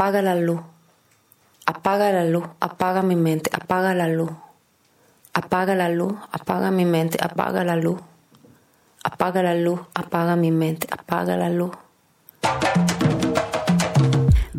[0.00, 0.62] apaga la luz,
[1.66, 4.30] apaga la luz, apaga mi mente, apaga la luz,
[5.34, 8.00] apaga la luz, apaga mi mente, apaga la luz,
[9.04, 11.76] apaga la luz, apaga mi mente, apaga la luz.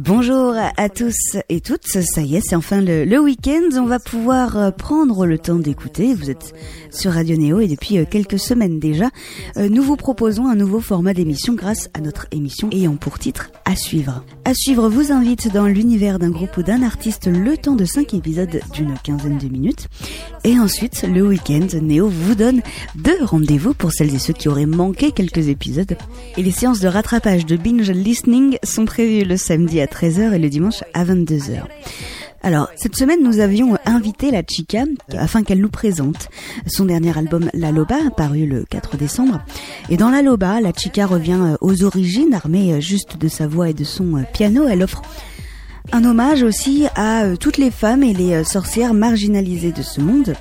[0.03, 4.57] Bonjour à tous et toutes, ça y est, c'est enfin le, week-end, on va pouvoir
[4.57, 6.55] euh, prendre le temps d'écouter, vous êtes
[6.89, 9.11] sur Radio Néo et depuis euh, quelques semaines déjà,
[9.57, 13.51] euh, nous vous proposons un nouveau format d'émission grâce à notre émission ayant pour titre
[13.65, 14.25] À suivre.
[14.43, 18.15] À suivre vous invite dans l'univers d'un groupe ou d'un artiste le temps de 5
[18.15, 19.87] épisodes d'une quinzaine de minutes.
[20.43, 22.63] Et ensuite le week-end, Néo vous donne
[22.95, 25.95] deux rendez-vous pour celles et ceux qui auraient manqué quelques épisodes.
[26.37, 30.39] Et les séances de rattrapage de binge listening sont prévues le samedi à 13h et
[30.39, 31.63] le dimanche à 22h.
[32.43, 36.29] Alors, cette semaine, nous avions invité la Chica afin qu'elle nous présente
[36.65, 39.41] son dernier album La Loba, paru le 4 décembre.
[39.89, 43.75] Et dans La Loba, la Chica revient aux origines, armée juste de sa voix et
[43.75, 44.67] de son piano.
[44.67, 45.03] Elle offre
[45.91, 49.99] un hommage aussi à euh, toutes les femmes et les euh, sorcières marginalisées de ce
[49.99, 50.35] monde.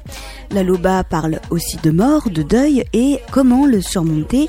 [0.53, 4.48] La Loba parle aussi de mort, de deuil et comment le surmonter.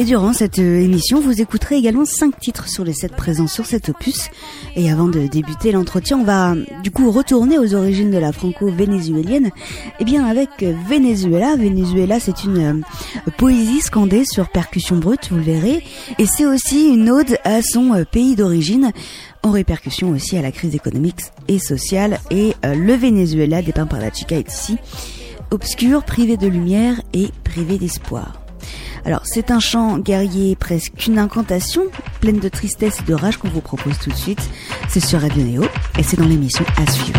[0.00, 3.66] Et durant cette euh, émission, vous écouterez également cinq titres sur les sept présents sur
[3.66, 4.30] cet opus.
[4.76, 6.54] Et avant de débuter l'entretien, on va
[6.84, 9.50] du coup retourner aux origines de la franco-vénézuélienne.
[9.98, 10.50] Eh bien, avec
[10.88, 11.56] Venezuela.
[11.56, 12.84] Venezuela, c'est une
[13.38, 15.82] poésie scandée sur percussion brute, vous le verrez.
[16.20, 18.92] Et c'est aussi une ode à son pays d'origine
[19.42, 22.20] en répercussion aussi à la crise économique et sociale.
[22.30, 24.76] Et euh, le Venezuela, dépeint par la Chica, est ici
[25.50, 28.47] obscur, privé de lumière et privé d'espoir.
[29.08, 31.84] Alors c'est un chant guerrier, presque une incantation,
[32.20, 34.50] pleine de tristesse et de rage qu'on vous propose tout de suite.
[34.86, 35.64] C'est sur Radio Neo
[35.98, 37.18] et c'est dans l'émission à suivre.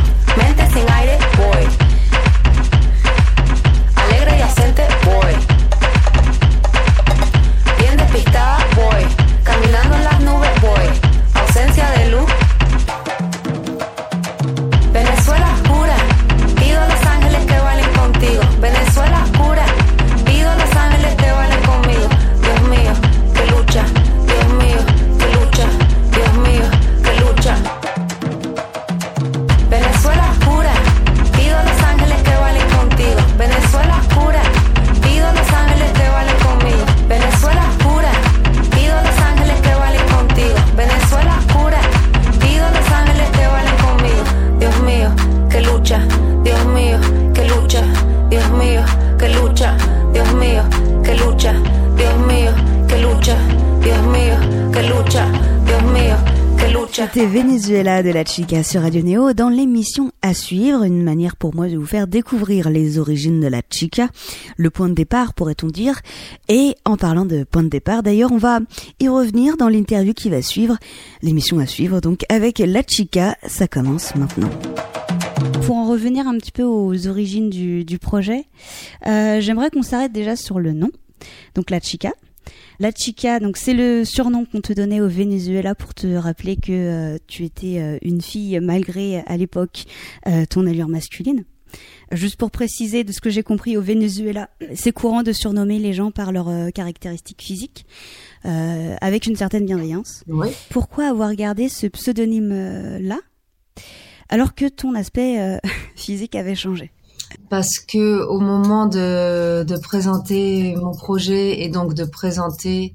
[58.09, 61.77] De la Chica sur Radio Neo dans l'émission à suivre, une manière pour moi de
[61.77, 64.09] vous faire découvrir les origines de la Chica,
[64.57, 66.01] le point de départ pourrait-on dire.
[66.47, 68.61] Et en parlant de point de départ, d'ailleurs, on va
[68.99, 70.77] y revenir dans l'interview qui va suivre,
[71.21, 74.49] l'émission à suivre, donc avec la Chica, ça commence maintenant.
[75.67, 78.45] Pour en revenir un petit peu aux origines du, projet,
[79.05, 80.89] euh, j'aimerais qu'on s'arrête déjà sur le nom,
[81.53, 82.11] donc la Chica.
[82.81, 86.71] La chica, donc c'est le surnom qu'on te donnait au Venezuela pour te rappeler que
[86.71, 89.83] euh, tu étais euh, une fille malgré à l'époque
[90.27, 91.43] euh, ton allure masculine.
[92.13, 95.91] Juste pour préciser de ce que j'ai compris au Venezuela, c'est courant de surnommer les
[95.91, 97.85] gens par leurs caractéristiques physiques,
[98.43, 100.23] avec une certaine bienveillance.
[100.71, 103.19] Pourquoi avoir gardé ce pseudonyme-là
[104.29, 105.59] alors que ton aspect
[105.95, 106.89] physique avait changé?
[107.49, 112.93] Parce que au moment de, présenter mon projet et donc de présenter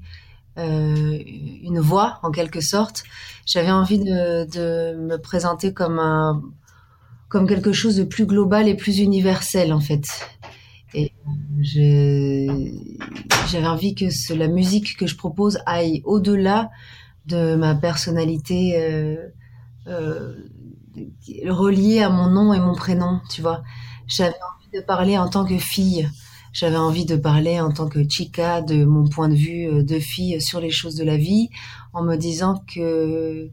[0.57, 1.19] euh,
[1.63, 3.03] une voix en quelque sorte,
[3.45, 9.81] j'avais envie de, me présenter comme quelque chose de plus global et plus universel en
[9.81, 10.05] fait.
[10.93, 11.11] Et
[11.61, 16.69] j'avais envie que la musique que je propose aille au-delà
[17.25, 19.17] de ma personnalité euh,
[19.87, 20.35] euh,
[21.47, 23.63] reliée à mon nom et mon prénom, tu vois.
[24.07, 26.09] J'avais envie de parler en tant que fille.
[26.53, 29.99] J'avais envie de parler en tant que chica de mon point de vue euh, de
[29.99, 31.49] fille sur les choses de la vie,
[31.91, 33.49] en me disant que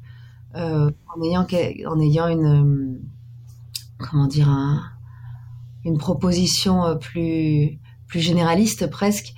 [0.55, 1.47] euh, en ayant
[1.87, 3.01] en ayant une euh,
[3.99, 4.49] comment dire
[5.85, 9.35] une proposition euh, plus plus généraliste presque,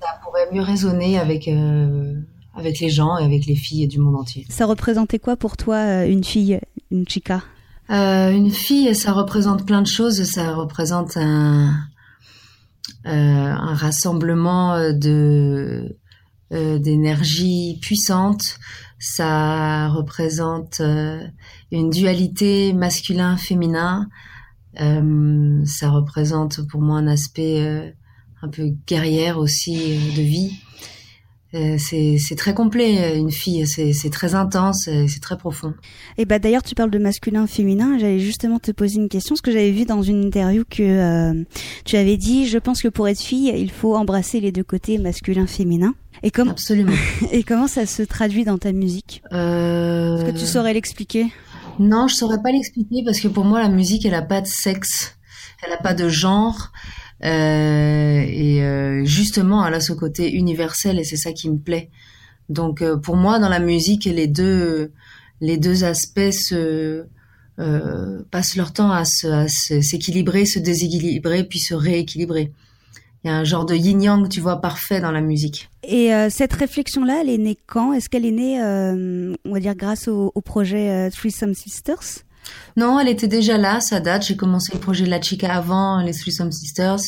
[0.00, 1.50] ça pourrait mieux résonner avec
[2.54, 4.46] avec les gens et avec les filles du monde entier.
[4.48, 6.60] Ça représentait quoi pour toi une fille,
[6.90, 7.36] une chica?
[7.36, 7.51] euh,
[7.92, 10.22] une fille, ça représente plein de choses.
[10.24, 11.74] Ça représente un,
[13.06, 15.96] euh, rassemblement de
[16.52, 18.58] euh, d'énergie puissante.
[18.98, 21.26] Ça représente euh,
[21.70, 24.06] une dualité masculin-féminin.
[24.78, 27.94] Euh, ça représente pour moi un aspect
[28.42, 30.52] un peu guerrière aussi de vie.
[31.54, 35.74] Euh, c'est très complet, une fille, c'est très intense, c'est très profond.
[36.16, 37.98] Et bah d'ailleurs, tu parles de masculin, féminin.
[37.98, 41.44] J'allais justement te poser une question, parce que j'avais vu dans une interview que euh,
[41.84, 44.96] tu avais dit, je pense que pour être fille, il faut embrasser les deux côtés,
[44.98, 45.94] masculin, féminin.
[46.22, 46.92] Et comment Absolument.
[47.32, 49.22] Et comment ça se traduit dans ta musique?
[49.32, 50.16] Euh...
[50.16, 51.26] Est-ce que tu saurais l'expliquer?
[51.78, 54.46] Non, je saurais pas l'expliquer parce que pour moi, la musique, elle a pas de
[54.46, 55.16] sexe,
[55.66, 56.72] elle a pas de genre.
[57.24, 61.90] Euh, et euh, justement, elle a ce côté universel et c'est ça qui me plaît.
[62.48, 64.92] Donc euh, pour moi, dans la musique, les deux,
[65.40, 67.04] les deux aspects se,
[68.30, 72.50] passent leur temps à, s'équilibrer, se, déséquilibrer, puis se rééquilibrer.
[73.24, 75.70] Il y a un genre de yin-yang, tu vois, parfait dans la musique.
[75.86, 77.92] Et cette réflexion-là, elle est née quand?
[77.92, 78.58] Est-ce qu'elle est née,
[79.44, 82.24] on va dire, grâce au, au projet Threesome Sisters?
[82.76, 84.26] Non, elle était déjà là, ça date.
[84.26, 87.00] J'ai commencé le projet de la Chica avant les Threesome Sisters.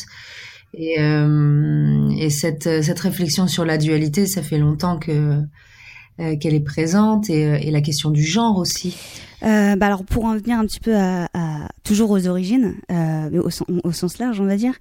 [0.76, 7.30] Et, euh, et cette, réflexion sur la dualité, ça fait longtemps euh, qu'elle est présente
[7.30, 8.96] et, et, la question du genre aussi.
[9.42, 11.28] Euh, bah alors pour en venir un petit peu à,
[11.84, 13.42] toujours aux origines, euh,
[13.84, 14.74] au, sens large on va dire,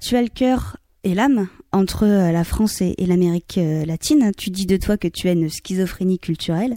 [0.00, 4.30] tu as le cœur et l'âme entre la France et, et l'Amérique latine.
[4.36, 6.76] Tu dis de toi que tu as une schizophrénie culturelle.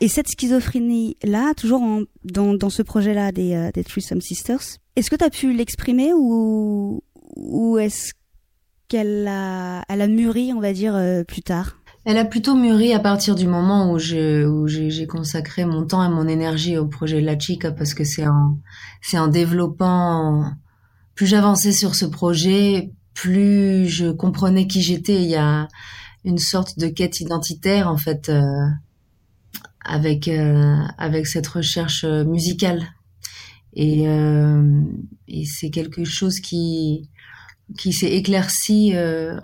[0.00, 5.10] Et cette schizophrénie-là, toujours en, dans, dans, ce projet-là des, euh, des Threesome Sisters, est-ce
[5.10, 7.02] que tu as pu l'exprimer ou,
[7.36, 8.12] ou est-ce
[8.88, 11.76] qu'elle a, elle a mûri, on va dire, euh, plus tard?
[12.06, 16.02] Elle a plutôt mûri à partir du moment où je, où j'ai consacré mon temps
[16.02, 18.58] et mon énergie au projet La Chica parce que c'est en,
[19.02, 20.50] c'est en développant,
[21.14, 25.22] plus j'avançais sur ce projet, plus je comprenais qui j'étais.
[25.22, 25.68] Il y a
[26.24, 28.42] une sorte de quête identitaire, en fait, euh,
[29.90, 32.82] avec euh, avec cette recherche euh, musicale
[33.74, 34.82] et, euh,
[35.28, 37.08] et c'est quelque chose qui
[37.78, 38.94] qui s'est éclairci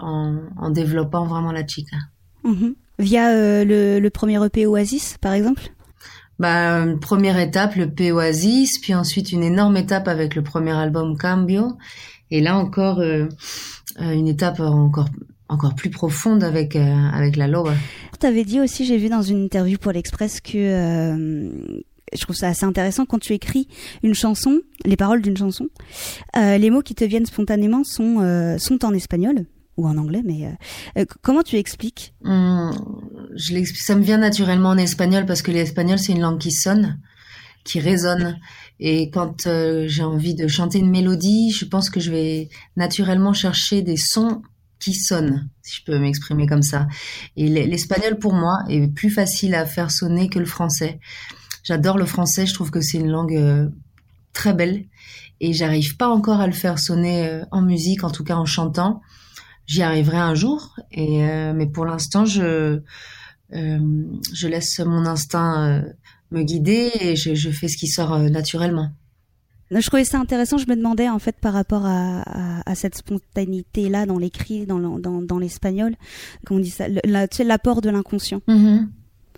[0.01, 1.97] en, en, développant vraiment la chica.
[2.43, 2.75] Mhm.
[2.99, 5.63] Via le, le, premier EP Oasis, par exemple?
[6.41, 10.73] Bah, une première étape, le P Oasis, puis ensuite une énorme étape avec le premier
[10.73, 11.79] album Cambio,
[12.33, 15.09] et là encore une étape encore
[15.49, 17.75] encore plus profonde avec euh, avec la Loba.
[18.21, 21.83] Tu avais dit aussi, j'ai vu dans une interview pour l'Express que euh,
[22.13, 23.69] je trouve ça assez intéressant quand tu écris
[24.03, 25.69] une chanson, les paroles d'une chanson,
[26.37, 29.47] euh, les mots qui te viennent spontanément sont euh, sont en espagnol
[29.77, 30.57] ou en anglais, mais
[30.97, 32.71] euh, comment tu expliques hum,
[33.35, 36.99] Je Ça me vient naturellement en espagnol parce que l'espagnol c'est une langue qui sonne,
[37.65, 38.39] qui résonne.
[38.79, 39.49] Et quand
[39.87, 44.43] j'ai envie de chanter une mélodie, je pense que je vais naturellement chercher des sons
[44.79, 46.87] qui sonne, si je peux m'exprimer comme ça.
[47.37, 51.01] Et l'espagnol pour moi est plus facile à faire sonner que le français.
[51.63, 53.69] J'adore le français, je trouve que c'est une langue euh,
[54.33, 54.85] très belle
[55.41, 58.45] et j'arrive pas encore à le faire sonner euh, en musique, en tout cas en
[58.45, 59.01] chantant.
[59.67, 62.83] J'y arriverai un jour, euh, mais pour l'instant je
[63.51, 65.83] laisse mon instinct
[66.31, 68.93] me guider et je fais ce qui sort naturellement.
[69.71, 70.59] Je trouvais ça intéressant.
[70.59, 74.67] Je me demandais en fait par rapport à, à, à cette spontanéité là dans l'écrit,
[74.67, 75.95] dans, dans, dans l'espagnol,
[76.45, 78.41] comment on dit ça, l'apport de l'inconscient.
[78.49, 78.87] Mm-hmm.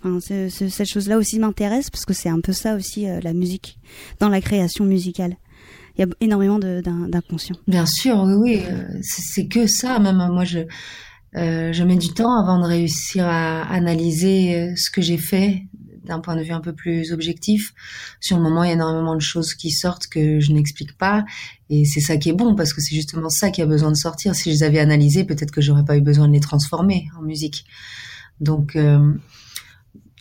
[0.03, 3.79] Enfin, cette chose-là aussi m'intéresse parce que c'est un peu ça aussi euh, la musique
[4.19, 5.35] dans la création musicale.
[5.97, 7.57] Il y a énormément d'inconscient.
[7.67, 8.61] Bien sûr, oui, oui.
[8.65, 9.99] Euh, c'est que ça.
[9.99, 10.59] Même moi, je
[11.35, 15.63] euh, je mets du temps avant de réussir à analyser ce que j'ai fait
[16.03, 17.73] d'un point de vue un peu plus objectif.
[18.19, 21.25] Sur le moment, il y a énormément de choses qui sortent que je n'explique pas.
[21.69, 23.95] Et c'est ça qui est bon, parce que c'est justement ça qui a besoin de
[23.95, 24.35] sortir.
[24.35, 27.21] Si je les avais analysées, peut-être que j'aurais pas eu besoin de les transformer en
[27.21, 27.65] musique.
[28.39, 29.13] Donc, euh,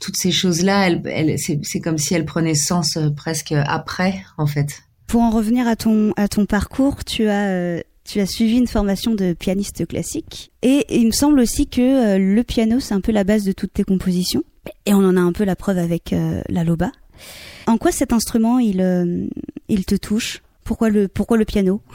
[0.00, 0.90] toutes ces choses-là,
[1.38, 4.82] c'est comme si elles prenaient sens euh, presque après, en fait.
[5.06, 7.48] Pour en revenir à ton, à ton parcours, tu as...
[7.48, 12.16] Euh, tu as suivi une formation de pianiste classique et il me semble aussi que
[12.16, 14.44] le piano c'est un peu la base de toutes tes compositions.
[14.86, 16.90] Et on en a un peu la preuve avec euh, la loba.
[17.66, 19.26] En quoi cet instrument il euh,
[19.86, 20.42] te touche?
[20.64, 21.82] Pourquoi le piano?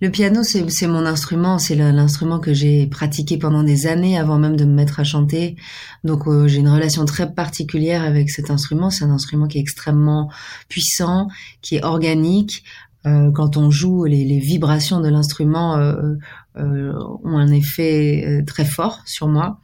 [0.00, 4.56] Le piano c'est mon instrument, c'est l'instrument que j'ai pratiqué pendant des années avant même
[4.56, 5.54] de me mettre à chanter.
[6.02, 9.60] Donc euh, j'ai une relation très particulière avec cet instrument, c'est un instrument qui est
[9.60, 10.32] extrêmement
[10.68, 11.28] puissant,
[11.60, 12.64] qui est organique.
[13.04, 15.76] quand on joue, les vibrations de l'instrument
[16.56, 19.60] ont un effet très fort sur moi.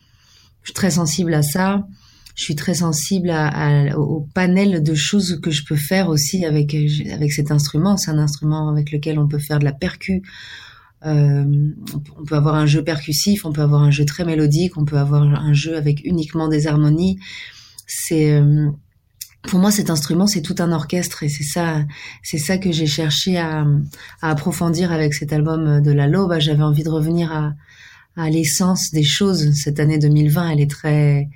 [0.63, 1.87] Je suis très sensible à ça.
[2.39, 3.33] Je suis très sensible
[3.97, 6.73] au panel de choses que je peux faire aussi avec
[7.13, 7.97] avec cet instrument.
[7.97, 10.23] C'est un instrument avec lequel on peut faire de la percu.
[11.05, 11.45] Euh,
[12.17, 14.99] on peut avoir un jeu percussif, on peut avoir un jeu très mélodique, on peut
[14.99, 17.19] avoir un jeu avec uniquement des harmonies.
[17.89, 18.71] C'est euh,
[19.43, 21.85] pour moi cet instrument c'est tout un orchestre et c'est ça
[22.23, 23.65] c'est ça que j'ai cherché à,
[24.21, 26.39] à, approfondir avec cet album de la Lobe.
[26.39, 27.55] J'avais envie de revenir à,
[28.19, 29.53] à l'essence des choses.
[29.53, 31.29] Cette année 2020, elle est très,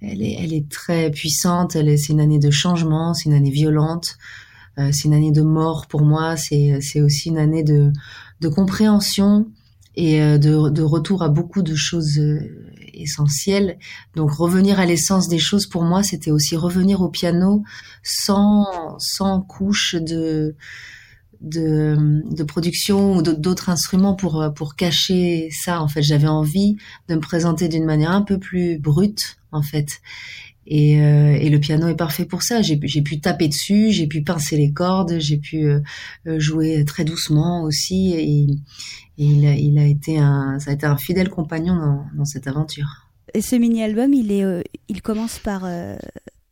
[0.00, 1.74] elle est, elle est très puissante.
[1.76, 4.16] Elle est, c'est une année de changement, c'est une année violente,
[4.78, 6.36] euh, c'est une année de mort pour moi.
[6.36, 7.92] C'est, c'est aussi une année de,
[8.40, 9.48] de compréhension
[9.96, 12.38] et euh, de, de retour à beaucoup de choses euh,
[12.94, 13.78] essentielles.
[14.14, 17.64] Donc revenir à l'essence des choses pour moi, c'était aussi revenir au piano
[18.04, 20.54] sans, sans couche de
[21.42, 26.02] de, de production ou d'autres instruments pour pour cacher ça en fait.
[26.02, 26.76] J'avais envie
[27.08, 30.00] de me présenter d'une manière un peu plus brute en fait.
[30.64, 32.62] Et, euh, et le piano est parfait pour ça.
[32.62, 35.80] J'ai pu taper dessus j'ai pu pincer les cordes j'ai pu euh,
[36.28, 38.14] euh, jouer très doucement aussi.
[38.14, 38.46] Et,
[39.18, 42.46] il, a, il a été un ça a été un fidèle compagnon dans, dans cette
[42.46, 43.08] aventure.
[43.34, 45.96] Et ce mini album il est il commence par euh,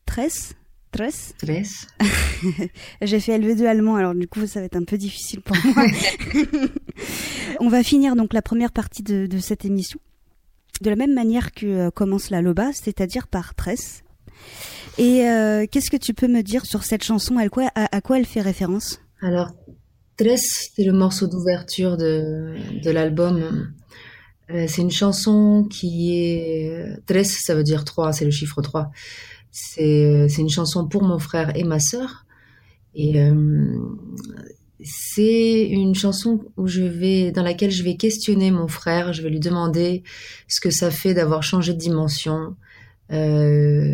[0.05, 0.55] Tresse?
[0.93, 1.33] Stress.
[1.37, 1.87] Stress.
[3.01, 5.85] J'ai fait LV2 allemand, alors du coup ça va être un peu difficile pour moi.
[7.59, 9.99] On va finir donc la première partie de, de cette émission
[10.81, 14.03] de la même manière que euh, commence la Loba, c'est-à-dire par Tress.
[14.97, 17.37] Et euh, qu'est-ce que tu peux me dire sur cette chanson?
[17.37, 18.99] À quoi, à, à quoi elle fait référence?
[19.21, 19.51] Alors,
[20.17, 23.71] Tress, c'est le morceau d'ouverture de, de l'album.
[24.49, 26.97] Euh, c'est une chanson qui est...
[27.05, 28.91] Tress, ça veut dire 3, c'est le chiffre 3.
[29.51, 32.25] C'est une chanson pour mon frère et ma sœur.
[32.95, 33.77] Et euh,
[34.83, 39.13] c'est une chanson où je vais, dans laquelle je vais questionner mon frère.
[39.13, 40.03] Je vais lui demander
[40.47, 42.55] ce que ça fait d'avoir changé de dimension.
[43.11, 43.93] Euh,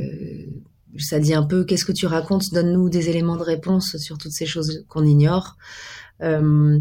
[0.98, 2.54] ça dit un peu qu'est-ce que tu racontes?
[2.54, 5.58] Donne-nous des éléments de réponse sur toutes ces choses qu'on ignore.
[6.22, 6.80] Euh,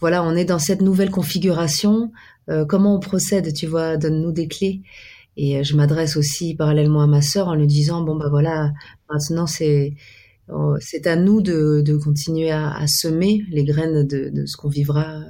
[0.00, 2.12] voilà, on est dans cette nouvelle configuration.
[2.48, 4.82] Euh, comment on procède Tu vois, donne-nous des clés.
[5.38, 8.72] Et euh, je m'adresse aussi parallèlement à ma sœur en lui disant bon bah voilà
[9.08, 9.94] maintenant c'est
[10.50, 14.68] euh, c'est à nous de, de continuer à, semer les graines de, de ce qu'on
[14.68, 15.20] vivra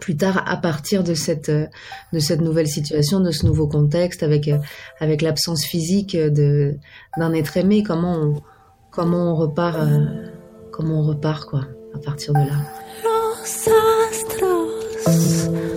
[0.00, 4.50] plus tard à partir de cette de cette nouvelle situation, de ce nouveau contexte, avec
[5.00, 6.76] avec l'absence physique de
[7.16, 7.82] d'un être aimé.
[7.82, 8.42] Comment on,
[8.90, 10.26] comment on repart euh,
[10.70, 12.58] comment on repart quoi à partir de là.
[13.04, 13.68] Los
[14.10, 15.71] astros,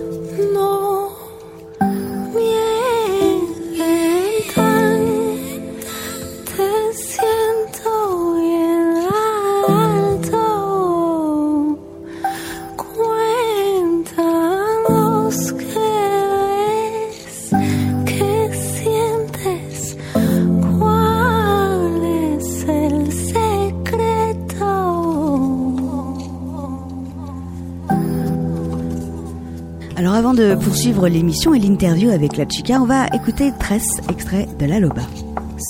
[30.76, 35.00] poursuivre l'émission et l'interview avec la chica, on va écouter 13 extraits de la Loba.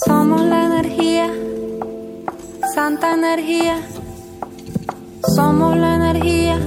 [0.05, 1.29] Somos la energía,
[2.75, 3.77] santa energía.
[5.37, 6.59] Somos la energía,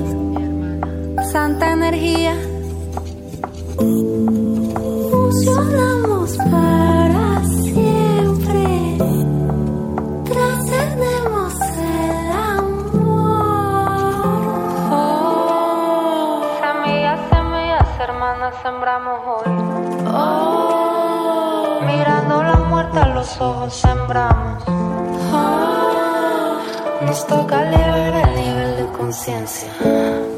[1.34, 2.49] santa energía.
[23.20, 24.64] Los ojos, sembramos.
[24.68, 26.62] Oh,
[27.06, 30.29] nos toca elevar el nivel de conciencia.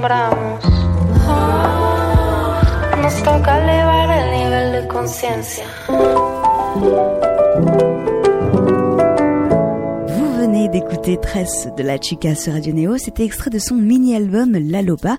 [0.00, 0.58] Oh,
[3.02, 5.64] nos toca elevar el nivel de conciencia.
[10.72, 12.98] D'écouter Tresse de la Chica sur Radio Néo.
[12.98, 15.16] C'était extrait de son mini-album La Loba,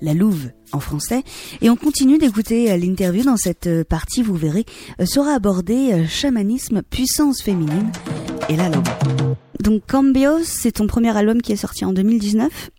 [0.00, 1.24] La Louve en français.
[1.60, 3.24] Et on continue d'écouter euh, l'interview.
[3.24, 4.64] Dans cette euh, partie, vous verrez,
[5.00, 7.90] euh, sera abordé chamanisme, puissance féminine
[8.48, 8.96] et la Loba.
[9.60, 12.70] Donc Cambios, c'est ton premier album qui est sorti en 2019.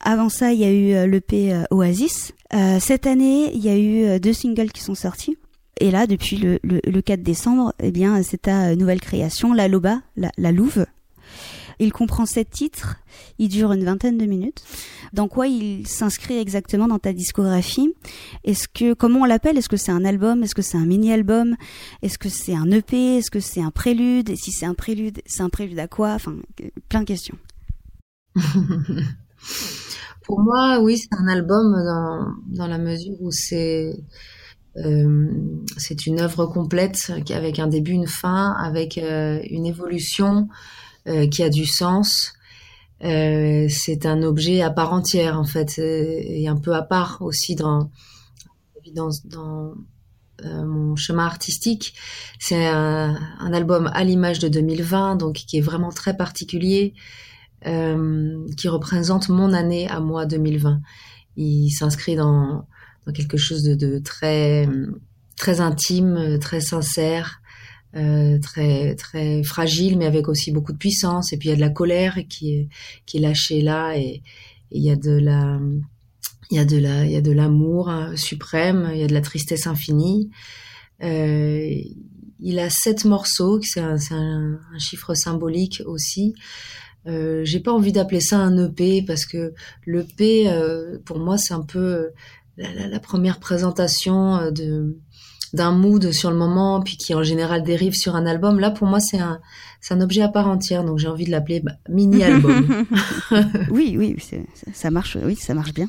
[0.00, 3.68] Avant ça, il y a eu euh, l'EP euh, Oasis, Euh, cette année, il y
[3.68, 5.36] a eu deux singles qui sont sortis.
[5.80, 9.66] Et là, depuis le, le, le 4 décembre, eh bien, c'est ta nouvelle création, La
[9.68, 10.86] Loba, La, la Louve.
[11.80, 12.96] Il comprend sept titres,
[13.38, 14.62] il dure une vingtaine de minutes.
[15.12, 17.92] Dans quoi il s'inscrit exactement dans ta discographie?
[18.44, 19.58] Est-ce que comment on l'appelle?
[19.58, 20.42] Est-ce que c'est un album?
[20.42, 21.56] Est-ce que c'est un mini-album?
[22.00, 24.30] Est-ce que c'est un EP Est-ce que c'est un prélude?
[24.30, 26.12] Et si c'est un prélude, c'est un prélude à quoi?
[26.12, 26.36] Enfin,
[26.88, 27.36] plein de questions.
[30.26, 33.94] Pour moi, oui, c'est un album dans, dans la mesure où c'est
[34.76, 35.30] euh,
[35.76, 40.48] c'est une œuvre complète avec un début, une fin, avec euh, une évolution
[41.06, 42.32] euh, qui a du sens.
[43.04, 47.54] Euh, c'est un objet à part entière en fait et un peu à part aussi
[47.54, 47.90] dans
[48.94, 49.74] dans, dans
[50.42, 51.94] mon chemin artistique.
[52.38, 56.94] C'est un, un, album à l'image de 2020, donc qui est vraiment très particulier.
[57.64, 60.82] Euh, qui représente mon année à moi 2020.
[61.36, 62.66] Il s'inscrit dans,
[63.06, 64.68] dans, quelque chose de, de, très
[65.36, 67.40] très intime, très sincère,
[67.96, 71.32] euh, très très fragile, mais avec aussi beaucoup de puissance.
[71.32, 72.68] Et puis il y a de la colère qui est
[73.06, 74.22] qui est lâchée là, et,
[74.70, 75.58] il y a de la
[76.50, 79.06] il y a de la il y a de l'amour hein, suprême, il y a
[79.06, 80.30] de la tristesse infinie.
[81.02, 81.70] Euh,
[82.38, 86.34] il a sept morceaux, c'est un, un, un, chiffre symbolique aussi.
[87.06, 89.54] Euh, j'ai pas envie d'appeler ça un EP parce que
[89.86, 92.10] l'EP, euh, pour moi, c'est un peu euh,
[92.56, 94.96] la, première présentation euh, de
[95.52, 98.58] d'un mood sur le moment, puis qui en général dérive sur un album.
[98.58, 99.40] Là, pour moi, c'est un,
[99.80, 102.84] c'est un objet à part entière, donc j'ai envie de l'appeler bah, mini-album.
[103.70, 104.16] oui, oui,
[104.74, 105.88] ça marche, oui, ça marche bien.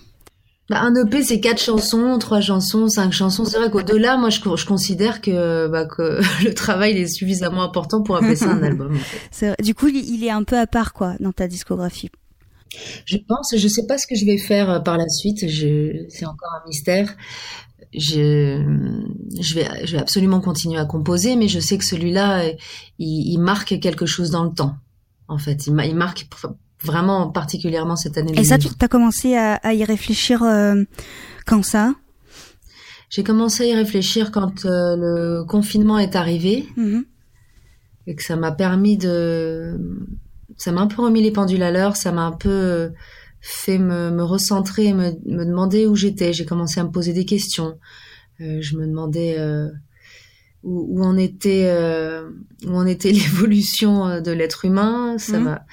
[0.69, 3.45] Bah, un EP, c'est quatre chansons, trois chansons, cinq chansons.
[3.45, 8.03] C'est vrai qu'au-delà, moi, je, je considère que, bah, que le travail est suffisamment important
[8.03, 8.97] pour appeler ça un album.
[9.63, 12.09] Du coup, il est un peu à part, quoi, dans ta discographie.
[13.05, 15.47] Je pense, je sais pas ce que je vais faire euh, par la suite.
[15.47, 17.15] Je, c'est encore un mystère.
[17.93, 18.61] Je,
[19.39, 22.43] je vais, je vais absolument continuer à composer, mais je sais que celui-là,
[22.99, 24.75] il, il marque quelque chose dans le temps.
[25.29, 26.27] En fait, il, il marque
[26.87, 28.33] vraiment particulièrement cette année.
[28.35, 30.83] Et ça, tu as commencé à, à, y réfléchir euh,
[31.45, 31.93] quand ça?
[33.09, 37.03] J'ai commencé à y réfléchir quand euh, le confinement est arrivé mm-hmm.
[38.07, 39.79] et que ça m'a permis de,
[40.57, 42.91] ça m'a un peu remis les pendules à l'heure, ça m'a un peu
[43.39, 46.33] fait me, me recentrer, me, me demander où j'étais.
[46.33, 47.77] J'ai commencé à me poser des questions.
[48.41, 49.69] Euh, je me demandais euh,
[50.63, 52.29] où, en était, euh,
[52.65, 55.17] où en était l'évolution de l'être humain.
[55.17, 55.65] Ça m'a,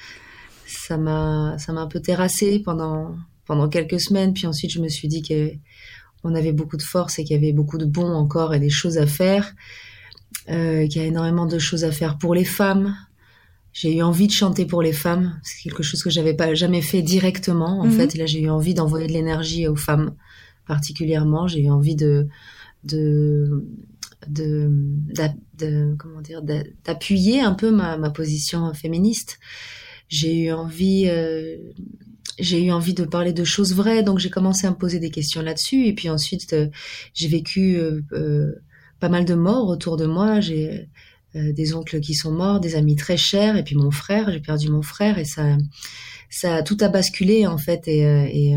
[0.67, 3.15] ça m'a, ça m'a un peu terrassé pendant
[3.47, 4.33] pendant quelques semaines.
[4.33, 7.53] Puis ensuite, je me suis dit qu'on avait beaucoup de force et qu'il y avait
[7.53, 9.53] beaucoup de bons encore et des choses à faire.
[10.51, 12.97] Euh, qu'il y a énormément de choses à faire pour les femmes.
[13.73, 15.39] J'ai eu envie de chanter pour les femmes.
[15.43, 17.81] C'est quelque chose que j'avais pas jamais fait directement.
[17.81, 17.91] En Mhm.
[17.93, 20.15] fait, Et là, j'ai eu envie d'envoyer de l'énergie aux femmes
[20.67, 21.47] particulièrement.
[21.49, 22.27] J'ai eu envie de
[22.85, 23.65] de
[24.29, 24.71] de,
[25.59, 29.39] de comment dire d'a- d'appuyer un peu ma, ma position féministe.
[30.19, 31.57] J'ai eu envie euh,
[32.39, 35.11] j'ai eu envie de parler de choses vraies, donc j'ai commencé à me poser des
[35.11, 35.87] questions là-dessus.
[35.87, 36.69] Et puis ensuite, euh,
[37.15, 38.53] j'ai vécu euh,
[39.01, 40.41] pas mal de morts autour de moi.
[40.41, 40.89] J'ai
[41.35, 44.31] des oncles qui sont morts, des amis très chers, et puis mon frère.
[44.31, 45.57] J'ai perdu mon frère, et ça,
[46.31, 47.89] ça tout a basculé en fait.
[47.89, 48.57] Et, et,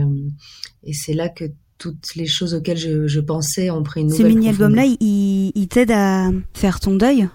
[0.84, 1.46] et c'est là que
[1.80, 4.98] toutes les choses auxquelles je, je pensais ont pris une Ce nouvelle mini-album-là, profondeur.
[5.02, 7.28] il, il t'aide à faire ton deuil?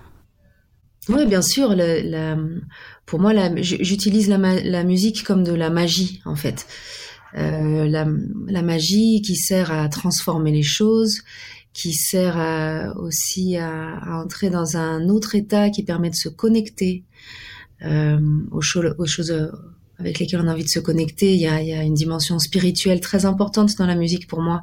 [1.08, 1.74] Oui, bien sûr.
[1.74, 2.37] La,
[3.12, 6.66] pour moi, j'utilise la, musique comme de la magie, en fait.
[7.37, 11.20] Euh, la, magie qui sert à transformer les choses,
[11.75, 17.05] qui sert aussi à, entrer dans un autre état qui permet de se connecter
[17.85, 18.18] euh,
[18.51, 19.48] aux, cho- aux choses euh,
[19.98, 21.35] avec lesquelles on a envie de se connecter.
[21.35, 24.62] Il y a, une dimension spirituelle très importante dans la musique pour moi.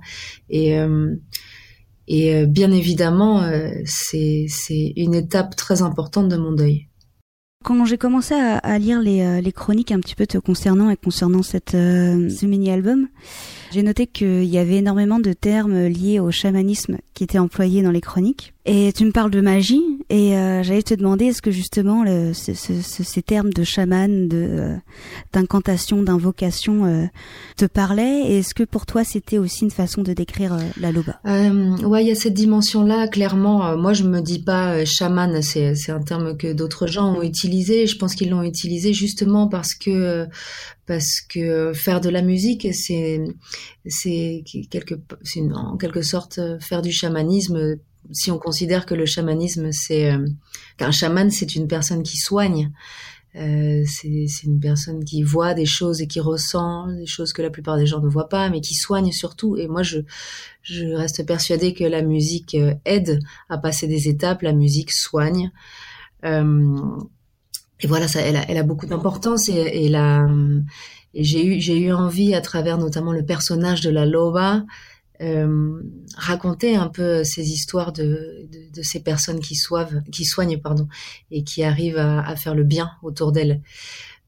[0.50, 0.76] Et,
[2.48, 3.48] bien évidemment,
[3.86, 4.48] c'est
[4.96, 6.89] une étape très importante de mon deuil.
[7.62, 10.96] Quand j'ai commencé à, lire les, euh, les chroniques un petit peu te concernant et
[10.96, 13.10] concernant cette, euh, ce mini-album,
[13.72, 17.92] j'ai noté qu'il y avait énormément de termes liés au chamanisme qui étaient employés dans
[17.92, 18.54] les chroniques.
[18.66, 22.04] Et tu me parles de magie, et euh, j'allais te demander est-ce que justement
[22.34, 24.76] ces termes de chaman, euh,
[25.34, 27.06] d'incantation, d'invocation euh,
[27.58, 30.92] te parlaient, et est-ce que pour toi c'était aussi une façon de décrire euh, la
[30.92, 31.20] loba?
[31.26, 33.76] Euh, ouais, il y a cette dimension-là, clairement.
[33.76, 37.88] Moi, je me dis pas chaman, c'est c'est un terme que d'autres gens ont utilisé.
[37.88, 40.28] Je pense qu'ils l'ont utilisé justement parce que
[40.90, 43.24] parce que faire de la musique, c'est
[43.86, 44.96] c'est quelque
[45.54, 47.78] en quelque sorte faire du chamanisme.
[48.12, 50.26] Si on considère que le chamanisme, c'est euh,
[50.78, 52.72] qu'un chaman, c'est une personne qui soigne.
[53.36, 57.52] Euh, c'est une personne qui voit des choses et qui ressent des choses que la
[57.52, 59.58] plupart des gens ne voient pas, mais qui soigne surtout.
[59.58, 60.00] Et moi, je,
[60.64, 65.52] je reste persuadée que la musique euh, aide à passer des étapes, la musique soigne.
[67.82, 69.92] Et voilà, ça, elle, a, elle a beaucoup d'importance et, et,
[71.14, 74.64] et j'ai eu, j'ai eu envie, à travers notamment le personnage de la Loba,
[75.22, 75.82] euh,
[76.16, 80.88] raconter un peu ces histoires de, de, de, ces personnes qui soivent, qui soignent pardon,
[81.32, 83.62] et qui arrivent à, à faire le bien autour d'elles.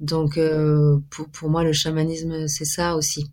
[0.02, 3.32] Donc euh, pour, pour, moi le chamanisme c'est ça aussi,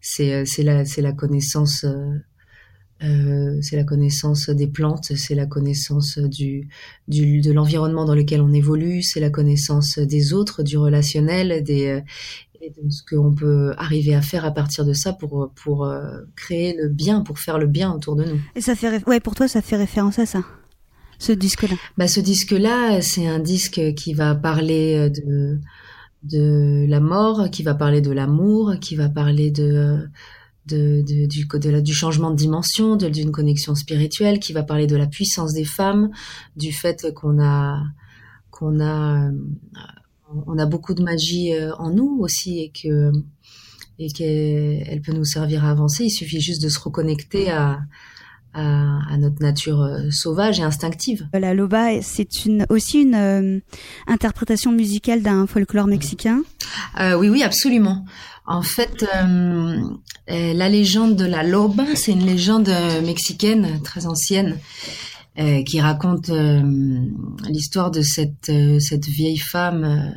[0.00, 2.14] c'est euh, c'est la c'est la connaissance euh,
[3.02, 6.68] euh, c'est la connaissance des plantes, c'est la connaissance du,
[7.06, 12.02] du de l'environnement dans lequel on évolue, c'est la connaissance des autres, du relationnel, des
[12.60, 16.22] et de ce qu'on peut arriver à faire à partir de ça pour pour euh,
[16.34, 18.40] créer le bien, pour faire le bien autour de nous.
[18.56, 20.42] Et ça fait ouais pour toi ça fait référence à ça.
[21.20, 21.74] Ce disque-là.
[21.96, 25.58] Bah ce disque-là, c'est un disque qui va parler de
[26.24, 30.08] de la mort, qui va parler de l'amour, qui va parler de
[30.74, 35.64] du, du changement de dimension, d'une connexion spirituelle, qui va parler de la puissance des
[35.64, 36.10] femmes,
[36.56, 37.82] du fait qu'on a
[38.50, 39.30] qu'on a
[40.46, 43.12] on a beaucoup de magie euh, en nous aussi et que
[44.00, 46.04] et qu'elle peut nous servir à avancer.
[46.04, 47.80] Il suffit juste de se reconnecter à,
[48.58, 51.20] à, à notre nature euh, sauvage et instinctive.
[51.32, 53.60] La loba, c'est une, aussi une euh,
[54.06, 56.42] interprétation musicale d'un folklore mexicain?
[57.00, 58.04] Euh, Oui, oui, absolument.
[58.46, 59.80] En fait, euh,
[60.26, 62.70] la légende de la loba, c'est une légende
[63.04, 64.56] mexicaine très ancienne
[65.38, 66.62] euh, qui raconte euh,
[67.48, 70.12] l'histoire de cette, euh, cette vieille femme,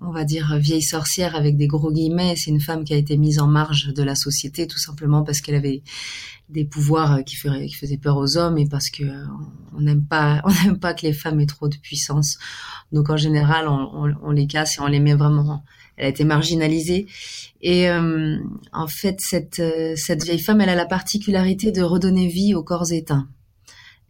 [0.00, 2.34] on va dire vieille sorcière avec des gros guillemets.
[2.36, 5.40] C'est une femme qui a été mise en marge de la société tout simplement parce
[5.40, 5.82] qu'elle avait
[6.48, 9.04] des pouvoirs qui, feraient, qui faisaient peur aux hommes et parce que
[9.76, 12.38] on n'aime pas on n'aime pas que les femmes aient trop de puissance.
[12.92, 15.64] Donc en général, on, on, les casse et on les met vraiment.
[15.96, 17.06] Elle a été marginalisée
[17.60, 18.38] et euh,
[18.72, 19.62] en fait cette
[19.96, 23.28] cette vieille femme, elle a la particularité de redonner vie aux corps éteints.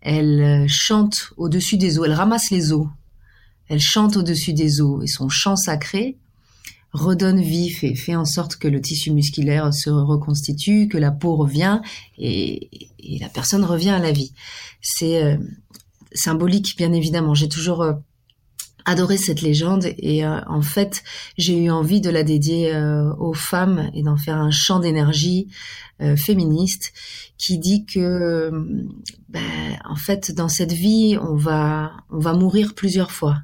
[0.00, 2.88] Elle euh, chante au-dessus des eaux, elle ramasse les eaux,
[3.70, 6.18] elle chante au-dessus des eaux et son chant sacré
[6.92, 11.36] redonne vie, fait, fait en sorte que le tissu musculaire se reconstitue, que la peau
[11.36, 11.80] revient
[12.18, 12.68] et,
[13.20, 14.32] la personne revient à la vie.
[14.82, 15.36] C'est euh,
[16.12, 17.32] symbolique, bien évidemment.
[17.34, 17.92] J'ai toujours euh,
[18.84, 21.04] adoré cette légende et euh, en fait
[21.38, 22.74] j'ai eu envie de la dédier
[23.18, 25.48] aux femmes et d'en faire un chant d'énergie
[26.16, 26.92] féministe
[27.36, 28.50] qui dit que
[29.28, 33.36] ben, en fait dans cette vie on va mourir plusieurs fois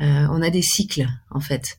[0.00, 1.76] on a des cycles en fait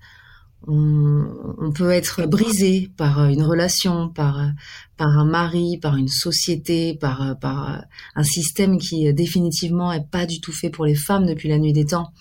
[0.68, 4.52] on, peut être brisé par une relation, par
[4.98, 7.84] par un mari, par une société, par par
[8.16, 11.74] un système qui définitivement est pas du tout fait pour les femmes depuis la nuit
[11.74, 12.12] des temps.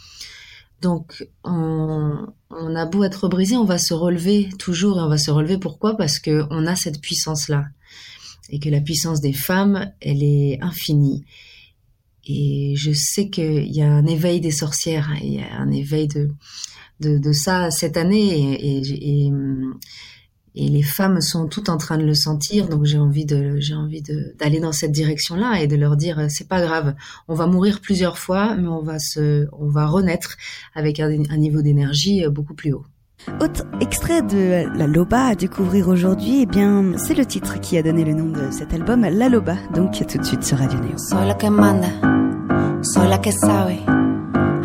[0.80, 5.18] Donc, on, on, a beau être brisé, on va se relever toujours et on va
[5.18, 5.58] se relever.
[5.58, 5.94] Pourquoi?
[5.94, 7.66] Parce que on a cette puissance-là
[8.48, 11.26] et que la puissance des femmes, elle est infinie.
[12.26, 16.08] Et je sais qu'il y a un éveil des sorcières, il y a un éveil
[16.08, 16.30] de
[17.00, 19.32] de, ça cette année et, et,
[20.54, 22.68] les femmes sont toutes en train de le sentir.
[22.68, 24.02] Donc j'ai envie de j'ai envie
[24.38, 26.94] d'aller dans cette direction là et de leur dire c'est pas grave.
[27.28, 30.36] On va mourir plusieurs fois mais on va se on va renaître
[30.74, 32.84] avec un niveau d'énergie beaucoup plus haut
[33.40, 37.82] autre extrait de La Loba à découvrir aujourd'hui, eh bien, c'est le titre qui a
[37.82, 40.98] donné le nom de cet album, La Loba, donc tout de suite sur Radio Neo.
[40.98, 41.88] Soy la que manda,
[42.82, 43.80] soy la que sabe,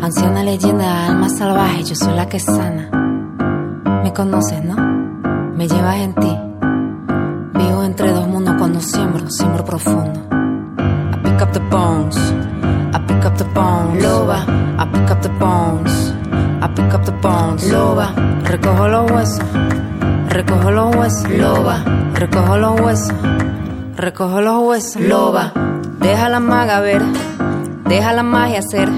[0.02, 2.90] anciana leyenda, alma salvaje, yo soy la que sana.
[4.02, 4.96] Me conoces, ¿no?
[5.56, 6.38] me llevas en ti.
[7.54, 10.20] Vivo entre dos mundos cuando siembro, siembro profundo.
[11.12, 12.16] I pick up the bones,
[12.92, 14.44] I pick up the bones, loba.
[14.78, 16.12] I pick up the bones,
[16.66, 18.12] I pick up the bones, loba.
[18.42, 19.44] Recojo los huesos,
[20.28, 21.84] recojo los huesos, loba.
[22.12, 23.14] Recojo los huesos,
[23.94, 25.52] recojo los huesos, loba.
[26.00, 27.02] Deja la maga ver,
[27.84, 28.88] deja la magia ser.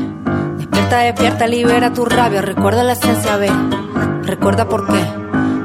[0.57, 3.53] Despierta, despierta, libera tu rabia, recuerda la esencia, ver.
[4.23, 5.05] Recuerda por qué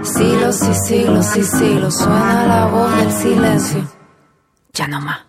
[0.03, 3.81] Siglos y siglos y siglos suena la voz del silencio.
[4.73, 5.19] Ya no más.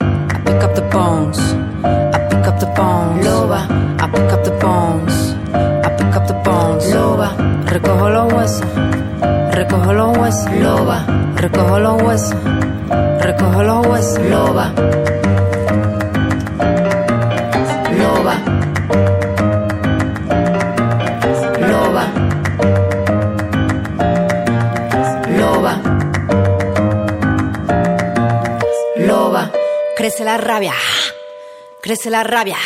[0.00, 1.38] I pick up the bones.
[1.84, 3.24] I pick up the bones.
[3.24, 3.68] Loba.
[4.00, 5.43] I pick up the bones.
[7.24, 7.36] Loba.
[7.66, 8.66] Recojo los huesos.
[9.52, 10.52] Recojo los huesos.
[10.52, 11.06] Loba.
[11.36, 12.34] Recojo los huesos.
[13.20, 14.18] Recojo los huesos.
[14.18, 14.72] Loba.
[17.98, 18.34] Loba.
[21.60, 22.04] Loba.
[25.38, 25.80] Loba.
[28.96, 29.50] Loba.
[29.96, 30.74] Crece la rabia.
[31.80, 32.56] Crece la rabia.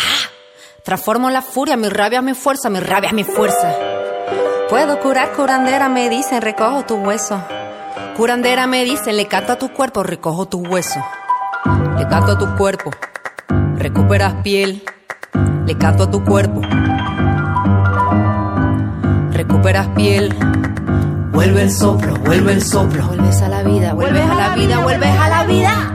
[0.82, 3.97] Transformo la furia, mi rabia mi fuerza, mi rabia mi fuerza.
[4.68, 7.42] Puedo curar, curandera, me dicen, recojo tu hueso.
[8.18, 11.00] Curandera me dicen, le canto a tu cuerpo, recojo tu hueso.
[11.96, 12.90] Le canto a tu cuerpo,
[13.76, 14.82] recuperas piel.
[15.64, 16.60] Le canto a tu cuerpo,
[19.30, 20.36] recuperas piel.
[21.32, 23.06] Vuelve el soplo, vuelve el soplo.
[23.06, 25.92] Vuelves a la vida, vuelves a la vida, vuelves a la vida.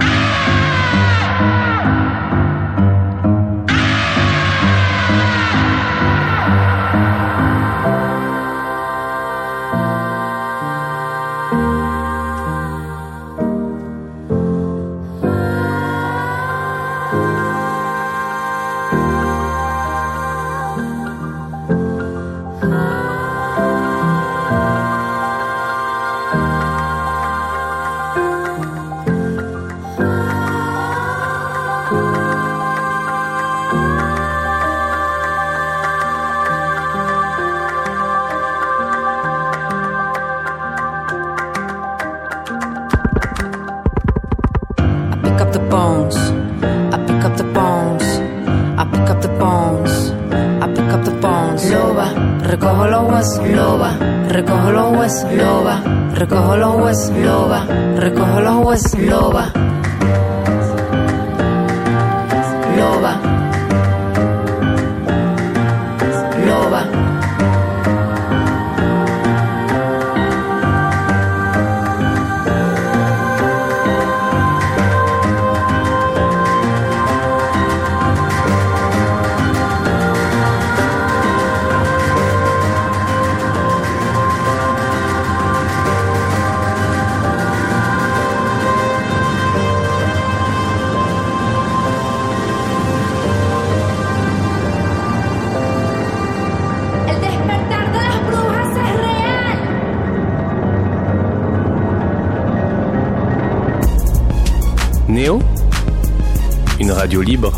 [107.11, 107.51] Libre.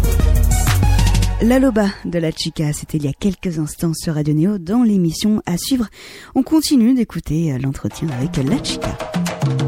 [1.42, 4.82] La Loba de la Chica, c'était il y a quelques instants sur Radio Néo dans
[4.82, 5.88] l'émission à suivre.
[6.34, 8.98] On continue d'écouter euh, l'entretien avec la Chica.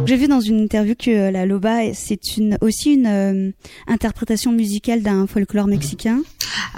[0.05, 3.51] J'ai vu dans une interview que euh, la Loba, c'est une, aussi une euh,
[3.87, 6.21] interprétation musicale d'un folklore mexicain.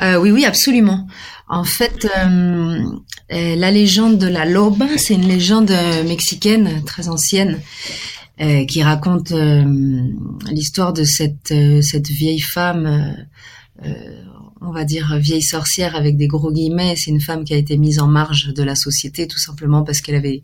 [0.02, 1.08] oui, oui, absolument.
[1.48, 2.08] En fait,
[3.30, 5.72] la légende de la Loba, c'est une légende
[6.06, 7.60] mexicaine très ancienne
[8.42, 9.66] euh, qui raconte euh,
[10.50, 13.18] l'histoire de cette euh, cette vieille femme,
[14.62, 16.96] on va dire vieille sorcière avec des gros guillemets.
[16.96, 20.00] C'est une femme qui a été mise en marge de la société tout simplement parce
[20.00, 20.42] qu'elle avait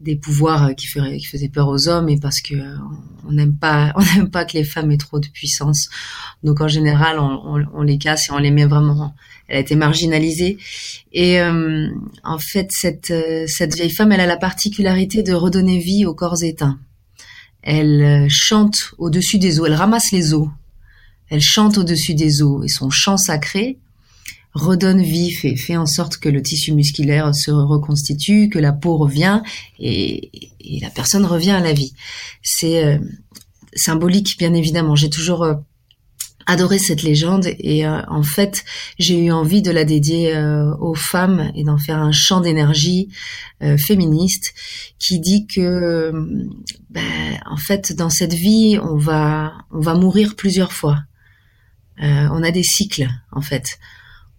[0.00, 2.54] des pouvoirs qui, faisaient peur aux hommes et parce que
[3.28, 5.88] on n'aime pas on n'aime pas que les femmes aient trop de puissance.
[6.42, 9.14] Donc en général, on, on, les casse et on les met vraiment
[9.46, 10.58] elle a été marginalisée.
[11.12, 13.12] Et en fait, cette,
[13.46, 16.78] cette vieille femme, elle a la particularité de redonner vie aux corps éteints.
[17.62, 20.50] Elle euh, chante au-dessus des eaux, elle ramasse les eaux.
[21.28, 23.78] Elle chante au-dessus des eaux et son chant sacré
[24.52, 28.96] redonne vie, fait, fait en sorte que le tissu musculaire se reconstitue, que la peau
[28.96, 29.42] revient
[29.78, 30.30] et,
[30.80, 31.94] la personne revient à la vie.
[32.42, 32.98] C'est euh,
[33.74, 34.94] symbolique, bien évidemment.
[34.94, 35.54] J'ai toujours euh,
[36.50, 38.64] adoré cette légende et euh, en fait
[38.98, 43.08] j'ai eu envie de la dédier euh, aux femmes et d'en faire un champ d'énergie
[43.62, 44.52] euh, féministe
[44.98, 46.10] qui dit que
[46.90, 50.98] ben, en fait dans cette vie on va on va mourir plusieurs fois
[52.02, 53.78] on a des cycles en fait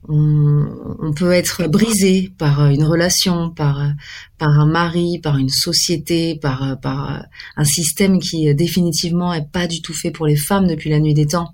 [0.10, 3.93] on, on, peut être brisé par une relation, par
[4.39, 7.24] par un mari, par une société, par par
[7.56, 11.13] un système qui définitivement est pas du tout fait pour les femmes depuis la nuit
[11.13, 11.54] des temps.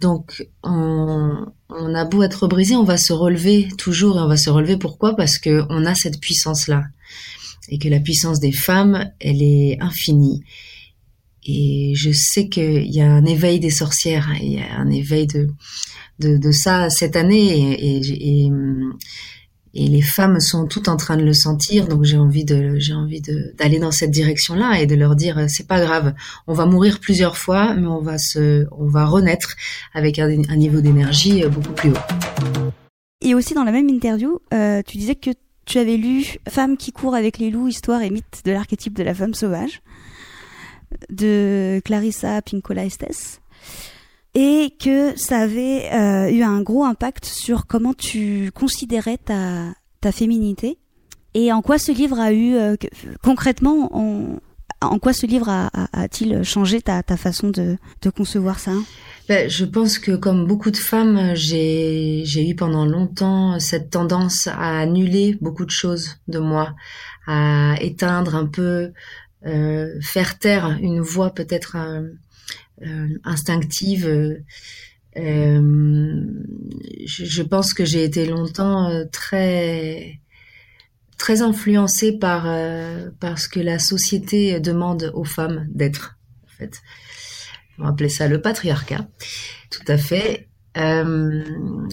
[0.00, 4.50] Donc, on, a beau être brisé, on va se relever toujours et on va se
[4.50, 4.76] relever.
[4.76, 5.16] Pourquoi?
[5.16, 6.84] Parce que on a cette puissance-là
[7.68, 10.42] et que la puissance des femmes, elle est infinie.
[11.44, 15.26] Et je sais qu'il y a un éveil des sorcières, il y a un éveil
[15.26, 15.48] de
[16.18, 18.00] de, ça cette année
[19.74, 22.94] et les femmes sont toutes en train de le sentir donc j'ai envie de j'ai
[22.94, 26.14] envie d'aller dans cette direction là et de leur dire c'est pas grave
[26.46, 29.56] on va mourir plusieurs fois mais on va se on va renaître
[29.92, 32.72] avec un, niveau d'énergie euh, beaucoup plus haut.
[33.20, 35.30] Et aussi dans la même interview euh, tu disais que
[35.66, 39.02] tu avais lu Femme qui court avec les loups histoire et mythe de l'archétype de
[39.02, 39.82] la femme sauvage
[41.10, 43.40] de Clarissa Pinkola Estes
[44.34, 49.74] et que ça avait euh, eu un gros impact sur comment tu considérais ta,
[50.12, 50.78] féminité.
[51.34, 52.76] Et en quoi ce livre a eu euh,
[53.22, 54.40] concrètement
[54.80, 55.48] En quoi ce livre
[55.92, 57.76] a-t-il changé ta, façon de,
[58.14, 58.72] concevoir ça?
[59.28, 64.78] Ben, Je pense que comme beaucoup de femmes, j'ai eu pendant longtemps cette tendance à
[64.78, 66.74] annuler beaucoup de choses de moi,
[67.26, 68.92] à éteindre un peu,
[69.46, 71.76] euh, faire taire une voix peut-être
[73.24, 74.06] instinctive.
[75.16, 76.22] Euh,
[77.06, 80.20] je, je, pense que j'ai été longtemps très
[81.18, 86.16] très influencée par euh, ce que la société demande aux femmes d'être.
[86.44, 86.80] En fait,
[87.78, 89.06] on va appeler ça le patriarcat.
[89.70, 90.47] Tout à fait.
[90.78, 91.44] Euh,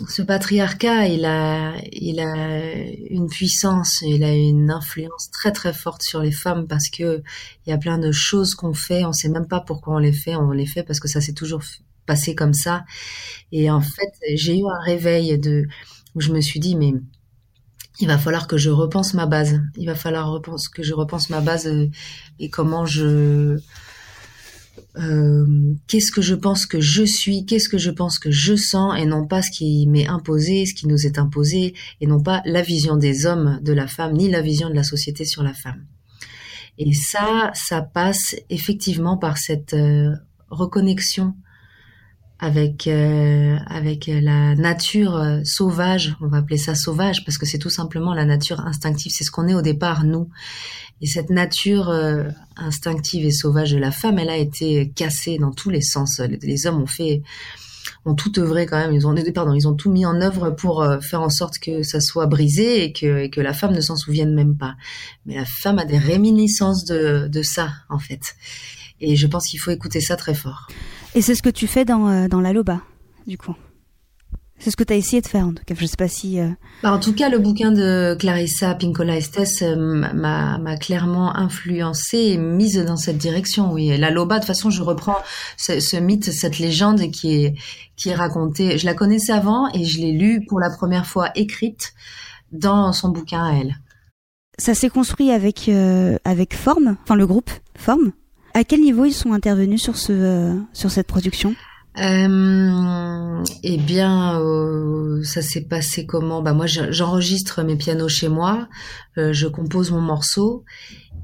[0.08, 2.76] ce patriarcat, il a, il a
[3.10, 7.24] une puissance, il a une influence très très forte sur les femmes parce que
[7.66, 10.14] il y a plein de choses qu'on fait, on sait même pas pourquoi on les
[10.14, 11.62] fait, on les fait parce que ça s'est toujours
[12.06, 12.86] passé comme ça.
[13.52, 15.66] Et en fait, j'ai eu un réveil de
[16.14, 16.94] où je me suis dit mais
[18.00, 19.62] il va falloir que je repense ma base.
[19.78, 20.42] Il va falloir
[20.74, 21.90] que je repense ma base euh,
[22.40, 23.58] et comment je
[24.98, 25.46] euh,
[25.88, 29.06] qu'est-ce que je pense que je suis, qu'est-ce que je pense que je sens, et
[29.06, 32.62] non pas ce qui m'est imposé, ce qui nous est imposé, et non pas la
[32.62, 35.86] vision des hommes de la femme, ni la vision de la société sur la femme.
[36.78, 40.12] Et ça, ça passe effectivement par cette euh,
[40.50, 41.36] reconnexion
[42.40, 47.60] avec euh, avec la nature euh, sauvage, on va appeler ça sauvage parce que c'est
[47.60, 50.30] tout simplement la nature instinctive, c'est ce qu'on est au départ nous.
[51.02, 52.24] Et cette nature euh,
[52.58, 56.20] instinctive et sauvage de la femme, elle a été cassée dans tous les sens.
[56.20, 57.22] Les, hommes ont fait
[58.06, 60.86] ont tout œuvré quand même, ils ont pardon, ils ont tout mis en œuvre pour
[61.02, 63.96] faire en sorte que ça soit brisé et que et que la femme ne s'en
[63.96, 64.76] souvienne même pas.
[65.26, 68.36] Mais la femme a des réminiscences de de ça en fait.
[69.02, 70.68] Et je pense qu'il faut écouter ça très fort.
[71.16, 72.82] Et c'est ce que tu fais dans, euh, dans la Loba,
[73.26, 73.56] du coup
[74.58, 75.76] c'est ce que tu as essayé de faire en tout cas.
[75.78, 76.40] Je sais pas si.
[76.40, 76.48] Euh,
[76.82, 82.38] bah, en tout cas, le bouquin de Clarissa Pinkola Estes euh, m'a clairement influencé et
[82.38, 83.74] mise dans cette direction.
[83.74, 85.18] Oui, la Loba, de toute façon, je reprends
[85.58, 87.56] ce, ce, mythe, cette légende qui est
[87.98, 88.78] qui est racontée.
[88.78, 91.94] Je la connaissais avant et je l'ai lue pour la première fois écrite
[92.54, 93.76] dans son bouquin à elle.
[94.58, 95.70] Ça s'est construit avec
[96.24, 98.14] avec Forme, enfin le groupe Forme.
[98.56, 101.54] À quel niveau ils sont intervenus sur ce euh, sur cette production?
[102.00, 106.42] Euh, eh bien, euh, ça s'est passé comment?
[106.42, 108.70] Bah moi, j'enregistre mes pianos chez moi,
[109.18, 110.64] euh, je compose mon morceau,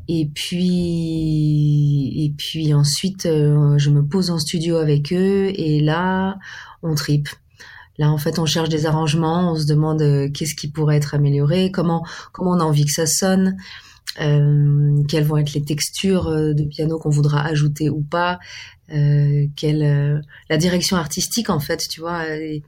[0.09, 6.37] et puis et puis ensuite, je me pose en studio avec eux, et là,
[6.83, 7.29] on tripe.
[7.97, 11.71] Là, en fait, on cherche des arrangements, on se demande qu'est-ce qui pourrait être amélioré,
[11.71, 13.55] comment comment on a envie que ça sonne.
[14.19, 18.39] Euh, quelles vont être les textures euh, de piano qu'on voudra ajouter ou pas,
[18.91, 20.19] euh, quelle euh,
[20.49, 22.27] la direction artistique en fait, tu vois.
[22.37, 22.61] Et,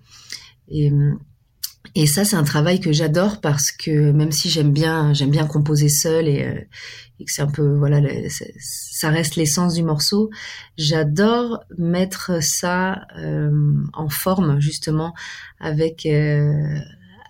[1.95, 5.45] et, ça, c'est un travail que j'adore parce que même si j'aime bien, j'aime bien
[5.45, 6.67] composer seul et,
[7.19, 10.29] et que c'est un peu voilà, ça reste l'essence du morceau.
[10.77, 13.05] J'adore mettre ça
[13.93, 15.13] en forme justement
[15.59, 16.07] avec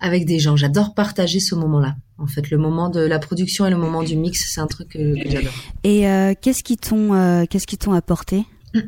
[0.00, 0.56] avec des gens.
[0.56, 1.96] J'adore partager ce moment-là.
[2.18, 4.90] En fait, le moment de la production et le moment du mix, c'est un truc
[4.90, 5.52] que, j'adore.
[5.82, 8.44] Et euh, qu'est-ce qui t'ont euh, qu'est-ce qui t'ont apporté?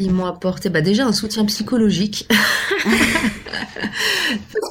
[0.00, 2.28] Ils m'ont apporté bah, déjà un soutien psychologique.
[2.28, 2.44] Parce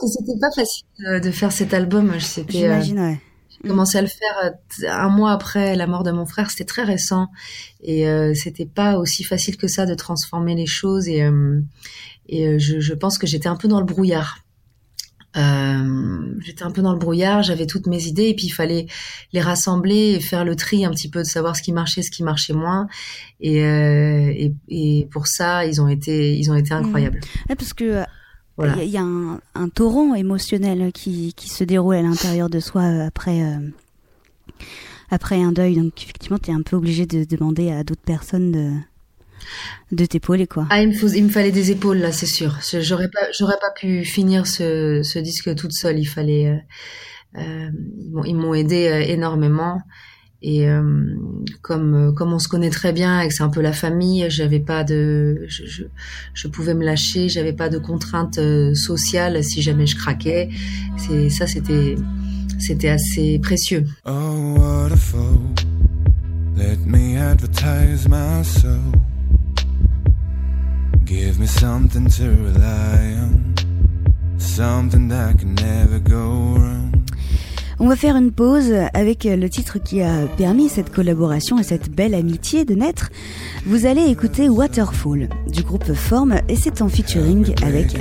[0.02, 2.14] que c'était pas facile euh, de faire cet album.
[2.48, 3.20] J'imagine, ouais.
[3.50, 4.54] J'ai commencé à le faire
[4.90, 6.50] un mois après la mort de mon frère.
[6.50, 7.28] C'était très récent
[7.82, 11.08] et c'était pas aussi facile que ça de transformer les choses.
[11.08, 11.28] Et,
[12.30, 14.38] et je, je pense que j'étais un peu dans le brouillard.
[15.38, 18.88] Euh, j'étais un peu dans le brouillard, j'avais toutes mes idées et puis il fallait
[19.34, 22.12] les rassembler et faire le tri un petit peu de savoir ce qui marchait, ce
[22.12, 22.88] qui marchait moins.
[23.40, 26.78] Et, euh, et, et pour ça, ils ont été, ils ont été mmh.
[26.78, 27.20] incroyables.
[27.48, 28.04] parce que
[28.58, 28.82] voilà.
[28.84, 32.82] il y, a un, un, torrent émotionnel qui, qui se déroule à l'intérieur de soi
[32.82, 33.40] euh, après.
[35.12, 38.52] après un deuil, donc effectivement, tu es un peu obligé de demander à d'autres personnes
[38.52, 38.72] de,
[39.92, 40.68] de t'épauler quoi.
[40.70, 42.58] Ah, il me, fallait des épaules là, c'est sûr.
[42.80, 46.00] J'aurais pas, j'aurais pas pu finir ce, ce disque toute seule.
[46.00, 47.70] Il fallait, euh, euh
[48.26, 49.80] ils m'ont aidé euh, énormément.
[50.44, 51.16] Et euh,
[51.64, 54.60] comme comme on se connaît très bien et que c'est un peu la famille, j'avais
[54.60, 55.84] pas de, je, je,
[56.36, 58.40] je, pouvais me lâcher, j'avais pas de contraintes
[58.76, 60.50] sociales si jamais je craquais.
[60.98, 61.96] C'est ça, c'était
[62.60, 63.86] c'était assez précieux.
[64.06, 64.98] Oh, what a
[66.58, 68.96] Let me advertise myself.
[71.08, 73.56] Give me something to rely on,
[74.38, 76.92] something that can never go wrong.
[77.80, 81.90] On va faire une pause avec le titre qui a permis cette collaboration et cette
[81.90, 83.10] belle amitié de naître.
[83.66, 87.94] Vous allez écouter Waterfall du groupe Form et c'est en featuring avec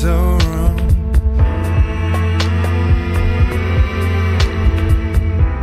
[0.00, 0.78] so wrong.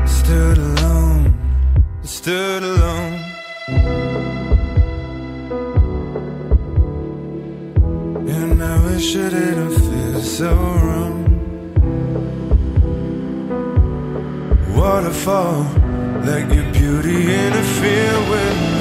[0.05, 1.33] Stood alone,
[2.03, 3.15] stood alone.
[8.29, 10.51] And I wish I didn't feel so
[10.85, 11.17] wrong.
[14.75, 15.63] Waterfall,
[16.29, 18.76] like your beauty interfere with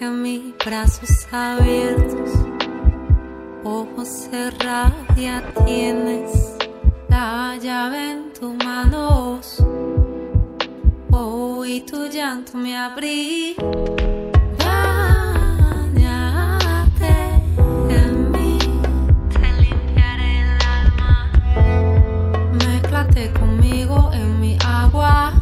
[0.00, 2.30] frente a mí, brazos abiertos,
[3.64, 6.56] ojos cerrados, ya tienes
[7.08, 9.62] la llave en tus manos.
[11.10, 13.56] Hoy tu llanto me abrí.
[14.58, 15.94] Báñate
[17.90, 18.58] en mí,
[19.28, 21.30] te limpiaré el alma.
[22.52, 25.39] Mézclate conmigo en mi agua.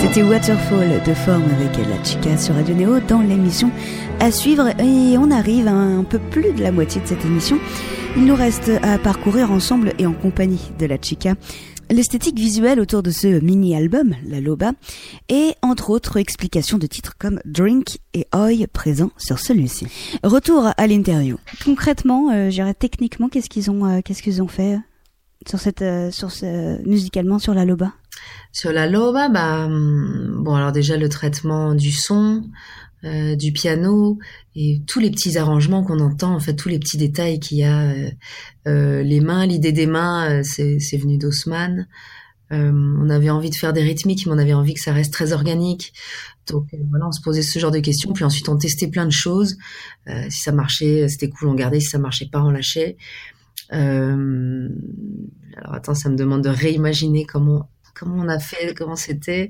[0.00, 3.70] C'était Waterfall de forme avec la chica sur Radio Néo dans l'émission
[4.18, 4.68] à suivre.
[4.80, 7.58] Et on arrive à un peu plus de la moitié de cette émission.
[8.16, 11.34] Il nous reste à parcourir ensemble et en compagnie de la chica
[11.92, 14.72] l'esthétique visuelle autour de ce mini-album, La Loba,
[15.28, 19.86] et entre autres explications de titres comme Drink et Oi présents sur celui-ci.
[20.24, 21.38] Retour à l'interview.
[21.64, 24.78] Concrètement, euh, je dirais techniquement, qu'est-ce qu'ils ont, euh, qu'est-ce qu'ils ont fait
[25.46, 27.92] sur cette, euh, sur ce, musicalement sur La Loba?
[28.52, 32.42] Sur la loba, bah, hum, bon alors déjà le traitement du son,
[33.04, 34.18] euh, du piano
[34.54, 37.64] et tous les petits arrangements qu'on entend, en fait tous les petits détails qu'il y
[37.64, 38.10] a, euh,
[38.68, 41.86] euh, les mains, l'idée des mains, euh, c'est c'est venu d'Haussmann.
[42.54, 45.32] On avait envie de faire des rythmiques, mais on avait envie que ça reste très
[45.32, 45.94] organique.
[46.46, 49.10] Donc voilà, on se posait ce genre de questions, puis ensuite on testait plein de
[49.10, 49.56] choses.
[50.28, 51.80] Si ça marchait, c'était cool, on gardait.
[51.80, 52.98] Si ça marchait pas, on lâchait.
[53.72, 54.68] Euh,
[55.56, 59.48] alors attends, ça me demande de réimaginer comment comment on a fait, comment c'était,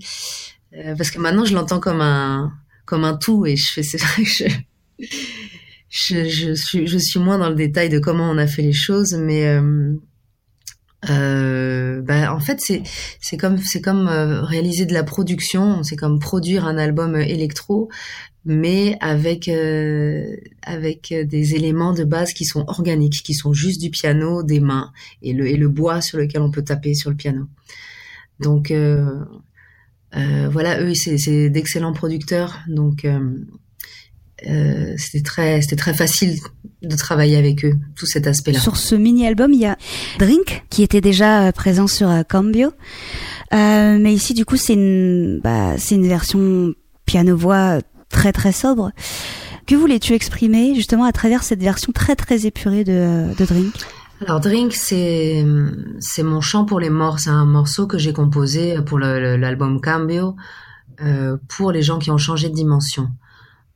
[0.74, 2.50] Euh, parce que maintenant je l'entends comme un
[2.92, 4.28] comme un tout et je fais c'est vrai que
[5.88, 8.74] je, je suis je suis moins dans le détail de comment on a fait les
[8.74, 9.94] choses, mais euh,
[11.08, 12.82] euh, bah, en fait c'est
[13.18, 17.88] c'est comme c'est comme euh, réaliser de la production, c'est comme produire un album électro,
[18.44, 19.48] mais avec
[20.62, 24.92] avec des éléments de base qui sont organiques, qui sont juste du piano, des mains
[25.22, 27.46] et le et le bois sur lequel on peut taper sur le piano.
[28.38, 28.70] Donc
[30.50, 33.18] voilà, eux c'est d'excellents producteurs, donc euh,
[34.48, 36.38] euh, c'était très c'était très facile
[36.82, 38.58] de travailler avec eux, tout cet aspect-là.
[38.58, 39.76] Sur ce mini-album, il y a
[40.18, 42.72] Drink qui était déjà euh, présent sur euh, Cambio.
[43.52, 46.74] Euh, mais ici, du coup, c'est une, bah, c'est une version
[47.06, 48.90] piano-voix très très sobre.
[49.66, 53.74] Que voulais-tu exprimer justement à travers cette version très très épurée de, de Drink?
[54.24, 55.44] Alors Drink, c'est
[56.22, 57.18] mon chant pour les morts.
[57.18, 60.36] C'est un morceau que j'ai composé pour l'album Cambio
[61.00, 63.08] euh, pour les gens qui ont changé de dimension.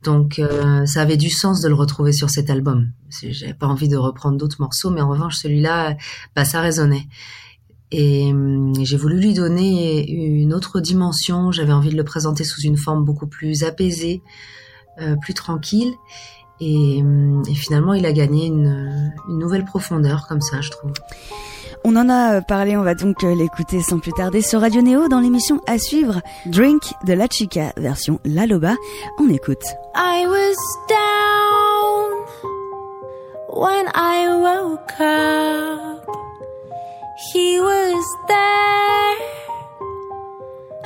[0.03, 2.91] Donc euh, ça avait du sens de le retrouver sur cet album.
[3.09, 5.97] J'avais pas envie de reprendre d'autres morceaux, mais en revanche celui-là,
[6.33, 7.09] bah ça résonnait.
[7.91, 11.51] Et hum, j'ai voulu lui donner une autre dimension.
[11.51, 14.21] J'avais envie de le présenter sous une forme beaucoup plus apaisée,
[15.01, 15.93] euh, plus tranquille.
[16.59, 20.91] Et, hum, et finalement, il a gagné une, une nouvelle profondeur comme ça, je trouve.
[21.83, 24.81] On en a euh, parlé, on va donc euh, l'écouter sans plus tarder sur Radio
[24.81, 28.75] Néo dans l'émission à suivre Drink de La Chica version La Loba.
[29.19, 29.63] On écoute.
[29.95, 30.55] I was
[30.89, 32.25] down
[33.49, 36.05] when I woke up.
[37.33, 39.17] He was there.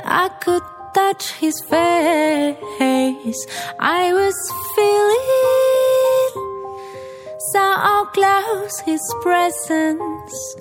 [0.04, 0.62] I could
[0.94, 3.46] touch his face.
[3.78, 4.36] I was
[4.74, 5.22] feeling
[7.52, 10.56] so close his presence,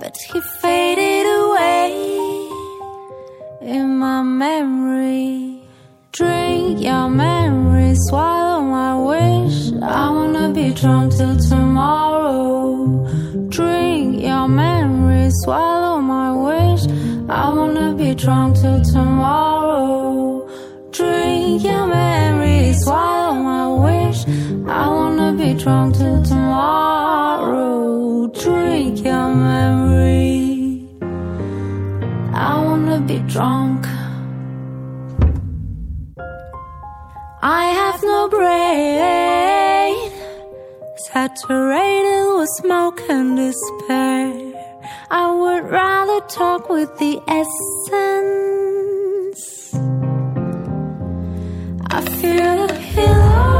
[0.00, 2.48] but he faded away
[3.60, 5.62] in my memory.
[6.12, 9.72] Drink your memory, swallow my wish.
[9.82, 12.86] I wanna be drunk till tomorrow.
[13.48, 16.82] Drink your memory, swallow my wish.
[17.30, 20.48] I wanna be drunk till tomorrow.
[20.90, 24.26] Drink your memories, swallow my wish.
[24.66, 28.26] I wanna be drunk till tomorrow.
[28.26, 30.88] Drink your memory.
[32.34, 33.86] I wanna be drunk.
[37.42, 40.10] I have no brain,
[41.12, 44.49] saturated with smoke and despair.
[45.12, 47.90] I would rather talk with the essence.
[51.90, 53.59] I feel the pillow.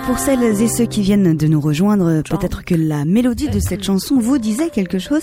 [0.00, 3.60] Alors pour celles et ceux qui viennent de nous rejoindre, peut-être que la mélodie de
[3.60, 5.22] cette chanson vous disait quelque chose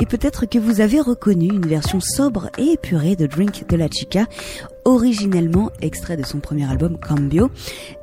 [0.00, 3.88] et peut-être que vous avez reconnu une version sobre et épurée de Drink de la
[3.88, 4.26] Chica,
[4.86, 7.50] originellement extrait de son premier album Cambio.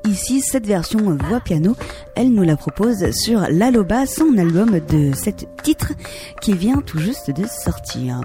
[0.06, 1.76] Ici, cette version voix piano,
[2.16, 5.94] elle nous la propose sur Laloba, son album de sept titres
[6.42, 8.20] qui vient tout juste de sortir.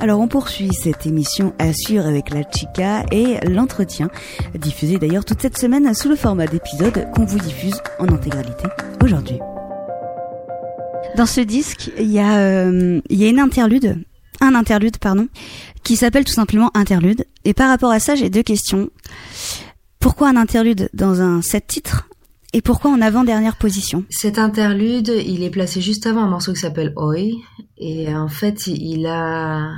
[0.00, 4.10] Alors on poursuit cette émission Assure avec la Chica et l'entretien,
[4.58, 8.64] diffusé d'ailleurs toute cette semaine sous le format d'épisode qu'on vous diffuse en intégralité
[9.02, 9.38] aujourd'hui.
[11.16, 13.98] Dans ce disque, il y a, euh, il y a une interlude,
[14.42, 15.28] un interlude, pardon,
[15.82, 17.24] qui s'appelle tout simplement interlude.
[17.44, 18.90] Et par rapport à ça, j'ai deux questions.
[19.98, 22.08] Pourquoi un interlude dans un set titre
[22.54, 24.04] et pourquoi en avant-dernière position?
[24.10, 27.30] Cet interlude, il est placé juste avant un morceau qui s'appelle Oi.
[27.78, 29.70] Et en fait, il a,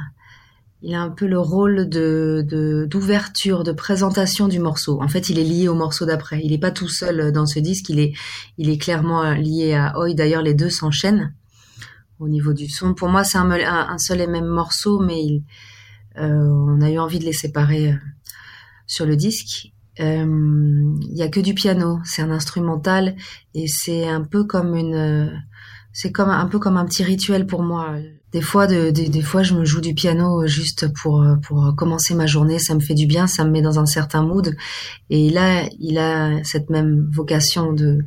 [0.83, 5.01] il a un peu le rôle de, de, d'ouverture, de présentation du morceau.
[5.01, 6.41] En fait, il est lié au morceau d'après.
[6.43, 7.91] Il n'est pas tout seul dans ce disque.
[7.91, 8.13] Il est,
[8.59, 10.15] il est clairement lié à Oi.
[10.15, 11.33] D'ailleurs, les deux s'enchaînent
[12.19, 12.95] au niveau du son.
[12.95, 15.45] Pour moi, c'est un, seul et même morceau, mais il,
[16.19, 17.97] euh, on a eu envie de les séparer euh,
[18.87, 19.73] sur le disque.
[20.01, 20.25] Euh,
[21.03, 23.17] Il y a que du piano, c'est un instrumental
[23.55, 25.41] et c'est un peu comme une,
[25.93, 27.97] c'est comme un peu comme un petit rituel pour moi.
[28.33, 32.15] Des fois, de, de- des fois, je me joue du piano juste pour pour commencer
[32.17, 32.59] ma journée.
[32.59, 34.57] Ça me fait du bien, ça me met dans un certain mood.
[35.11, 37.99] Et là, il a cette même vocation de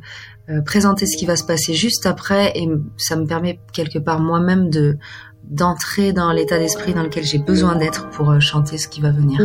[0.50, 4.20] euh, présenter ce qui va se passer juste après, et ça me permet quelque part
[4.20, 4.96] moi-même de
[5.44, 9.10] d'entrer dans l'état d'esprit dans lequel j'ai besoin d'être pour euh, chanter ce qui va
[9.10, 9.40] venir.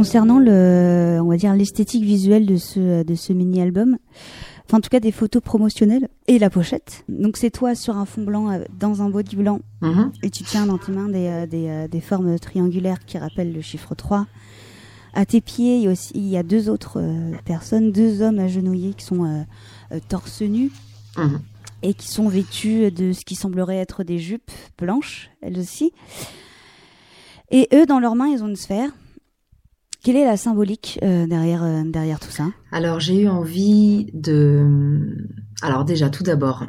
[0.00, 3.98] Concernant le, on va dire l'esthétique visuelle de ce de ce mini album,
[4.64, 7.04] enfin en tout cas des photos promotionnelles et la pochette.
[7.10, 10.10] Donc c'est toi sur un fond blanc euh, dans un body blanc Mhm.
[10.22, 13.52] et tu tiens dans tes mains des euh, des, euh, des formes triangulaires qui rappellent
[13.52, 14.26] le chiffre 3.
[15.12, 16.98] À tes pieds, il y a aussi il y a deux autres
[17.44, 19.44] personnes, deux hommes agenouillés qui sont
[20.08, 20.70] torse nu
[21.18, 21.40] Mhm.
[21.82, 25.92] et qui sont vêtus de ce qui semblerait être des jupes blanches, elles aussi.
[27.50, 28.90] Et eux, dans leurs mains, ils ont une sphère.
[30.02, 32.48] Quelle est la symbolique euh, derrière, euh, derrière tout ça?
[32.72, 35.28] Alors j'ai eu envie de...
[35.60, 36.64] Alors déjà tout d'abord,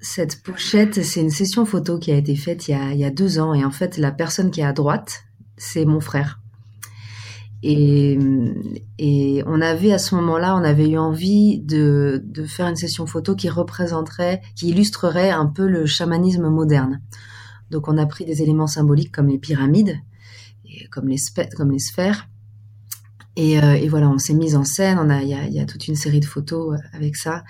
[0.00, 3.54] cette pochette, c'est une session photo qui a été faite il y a, deux ans
[3.54, 5.22] et en fait la personne qui est à droite,
[5.56, 6.40] c'est mon frère.
[7.62, 8.18] Et,
[9.46, 13.48] on avait à ce moment-là, on avait eu envie de, faire une session photo qui
[13.48, 17.00] représenterait, qui illustrerait un peu le chamanisme moderne.
[17.70, 19.96] Donc on a pris des éléments symboliques comme les pyramides,
[20.66, 22.28] et comme les sphères.
[23.36, 24.98] Et, euh, et voilà, on s'est mis en scène.
[24.98, 27.16] On a, il y a, il y a toute une série de photos euh, avec
[27.16, 27.44] ça.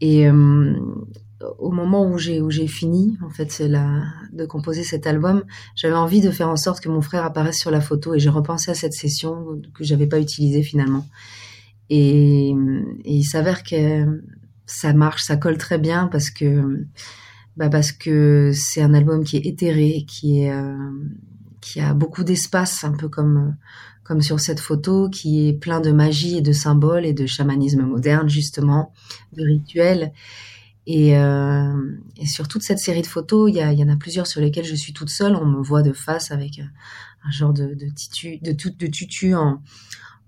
[0.00, 0.74] Et euh,
[1.58, 5.44] au moment où j'ai où j'ai fini, en fait, la de composer cet album,
[5.74, 8.14] j'avais envie de faire en sorte que mon frère apparaisse sur la photo.
[8.14, 11.06] Et j'ai repensé à cette session que j'avais pas utilisée finalement.
[11.88, 14.22] Et, et il s'avère que
[14.66, 16.86] ça marche, ça colle très bien parce que
[17.56, 20.76] bah parce que c'est un album qui est éthéré, qui est euh,
[21.60, 23.56] qui a beaucoup d'espace, un peu comme
[24.10, 27.82] comme sur cette photo, qui est plein de magie et de symboles et de chamanisme
[27.82, 28.92] moderne justement,
[29.34, 30.12] de rituels.
[30.88, 31.72] Et, euh,
[32.24, 34.92] sur toute cette série de photos, il y, en a plusieurs sur lesquelles je suis
[34.92, 35.36] toute seule.
[35.36, 39.62] On me voit de face avec un genre de, titu, de, tutu en,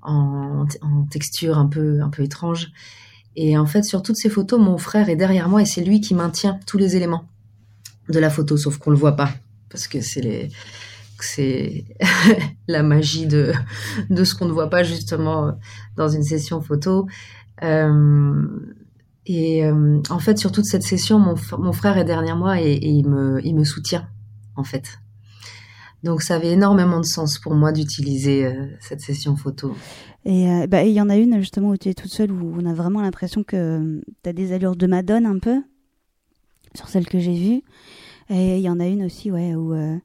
[0.03, 2.71] en, en texture un peu, un peu étrange.
[3.35, 6.01] Et en fait, sur toutes ces photos, mon frère est derrière moi et c'est lui
[6.01, 7.25] qui maintient tous les éléments
[8.09, 9.35] de la photo, sauf qu'on le voit pas
[9.69, 10.51] parce que c'est les,
[11.25, 11.85] c'est
[12.69, 13.53] la magie de
[14.11, 15.57] de ce qu'on ne voit pas justement
[15.97, 17.07] dans une session photo.
[17.63, 18.47] Euh,
[19.27, 22.79] et euh, en fait, sur toute cette session, mon, mon frère est derrière moi et,
[22.83, 24.09] il me il me soutient
[24.57, 24.99] en fait.
[26.03, 29.75] Donc ça avait énormément de sens pour moi d'utiliser euh, cette session photo.
[30.25, 32.55] Et euh, bah, il y en a une justement où tu es toute seule où
[32.59, 35.63] on a vraiment l'impression que tu as des allures de Madone un peu
[36.75, 37.63] sur celle que j'ai vue.
[38.31, 39.97] Et il y en a une aussi ouais où euh,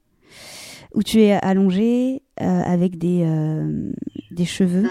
[0.97, 3.91] où tu es allongée euh, avec des euh,
[4.31, 4.89] des cheveux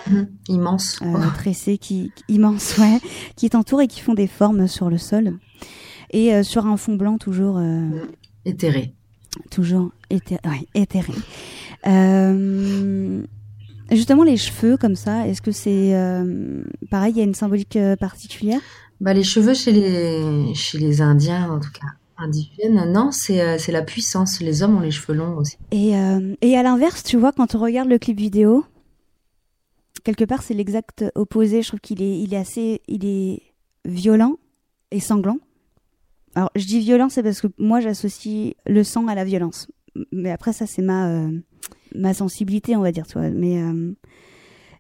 [0.48, 0.98] Immense.
[1.02, 2.98] euh, tressés qui, qui- immenses ouais
[3.36, 5.34] qui t'entourent et qui font des formes sur le sol
[6.12, 7.88] et sur un fond blanc toujours euh,
[8.44, 8.94] Éthéré.
[9.50, 11.12] toujours éthé- ouais, éthéré.
[13.92, 15.92] Justement, les cheveux comme ça, est-ce que c'est
[16.90, 18.60] pareil Il y a une symbolique particulière?
[19.00, 21.86] Bah, les cheveux chez les, chez les Indiens, en tout cas
[22.18, 24.40] indigènes, non, c'est euh, c'est la puissance.
[24.40, 25.56] Les hommes ont les cheveux longs aussi.
[25.70, 28.64] et, euh, et à l'inverse, tu vois, quand on regarde le clip vidéo,
[30.04, 31.62] quelque part, c'est l'exact opposé.
[31.62, 33.42] Je trouve qu'il est, il est assez, il est
[33.84, 34.36] violent
[34.90, 35.38] et sanglant.
[36.34, 39.68] Alors, je dis violent, c'est parce que moi, j'associe le sang à la violence.
[40.12, 41.30] Mais après, ça, c'est ma, euh,
[41.94, 43.06] ma sensibilité, on va dire.
[43.16, 43.56] Mais,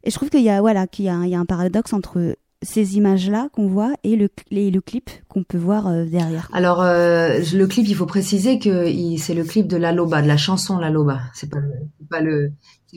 [0.04, 3.68] et je trouve qu'il y voilà, y y a un paradoxe entre ces images-là qu'on
[3.68, 6.48] voit et le, le clip qu'on peut voir euh, derrière.
[6.52, 8.86] Alors, euh, le clip, il faut préciser que
[9.18, 11.20] c'est le clip de La Loba, de la chanson La Loba.
[11.32, 11.58] C'est pas
[12.10, 12.52] pas le,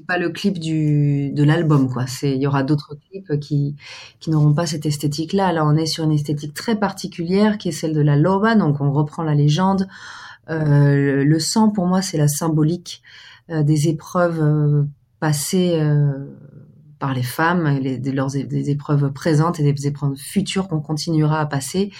[0.07, 2.05] pas le clip du, de l'album, quoi.
[2.23, 3.75] Il y aura d'autres clips qui,
[4.19, 5.53] qui n'auront pas cette esthétique-là.
[5.53, 8.55] Là, on est sur une esthétique très particulière qui est celle de La Loba.
[8.55, 9.87] Donc, on reprend la légende.
[10.49, 13.01] Euh, le, sang, pour moi, c'est la symbolique
[13.49, 14.85] des épreuves
[15.19, 15.81] passées
[16.99, 21.45] par les femmes, de leurs des épreuves présentes et des épreuves futures qu'on continuera à
[21.45, 21.91] passer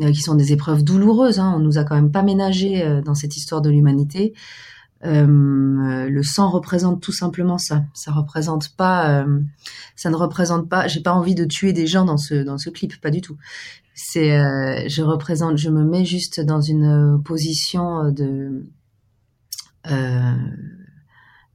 [0.00, 1.40] euh, qui sont des épreuves douloureuses.
[1.40, 1.54] Hein.
[1.56, 4.32] On nous a quand même pas ménagé euh, dans cette histoire de l'humanité.
[5.04, 7.84] Euh, le sang représente tout simplement ça.
[7.94, 9.24] Ça représente pas,
[9.96, 10.88] ça ne représente pas.
[10.88, 13.36] J'ai pas envie de tuer des gens dans ce dans ce clip, pas du tout.
[13.94, 18.66] C'est, je représente, je me mets juste dans une position de,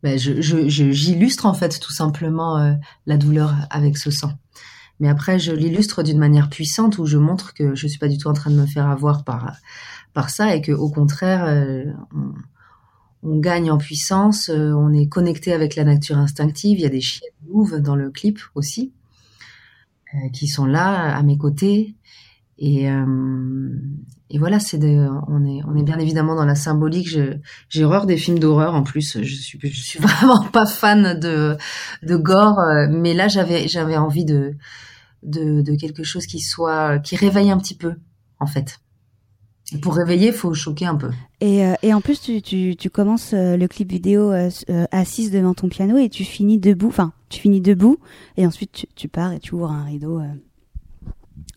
[0.03, 2.73] ben je, je, je- j'illustre en fait tout simplement euh,
[3.07, 4.33] la douleur avec ce sang.
[4.99, 8.17] Mais après, je l'illustre d'une manière puissante où je montre que je suis pas du
[8.17, 9.55] tout en train de me faire avoir par
[10.13, 11.85] par ça et que au contraire, euh,
[12.15, 12.33] on,
[13.23, 16.77] on gagne en puissance, euh, on est connecté avec la nature instinctive.
[16.79, 18.93] Il y a des chiens louves dans le clip aussi
[20.13, 21.95] euh, qui sont là à mes côtés.
[22.59, 23.75] Et, euh,
[24.33, 27.07] et voilà, c'est on est, on est bien évidemment dans la symbolique.
[27.69, 29.21] J'ai horreur des films d'horreur en plus.
[29.21, 31.55] Je suis, je suis vraiment pas fan de,
[32.01, 34.55] de gore, euh, mais là j'avais, j'avais envie de,
[35.21, 37.93] de, de quelque chose qui soit, qui réveille un petit peu,
[38.39, 38.79] en fait.
[39.83, 41.11] Pour réveiller, il faut choquer un peu.
[41.39, 44.85] Et, euh, et en plus, tu, tu, tu commences euh, le clip vidéo euh, euh,
[44.91, 46.87] assise devant ton piano et tu finis debout.
[46.87, 47.99] Enfin, tu finis debout
[48.35, 50.21] et ensuite tu, tu pars et tu ouvres un rideau.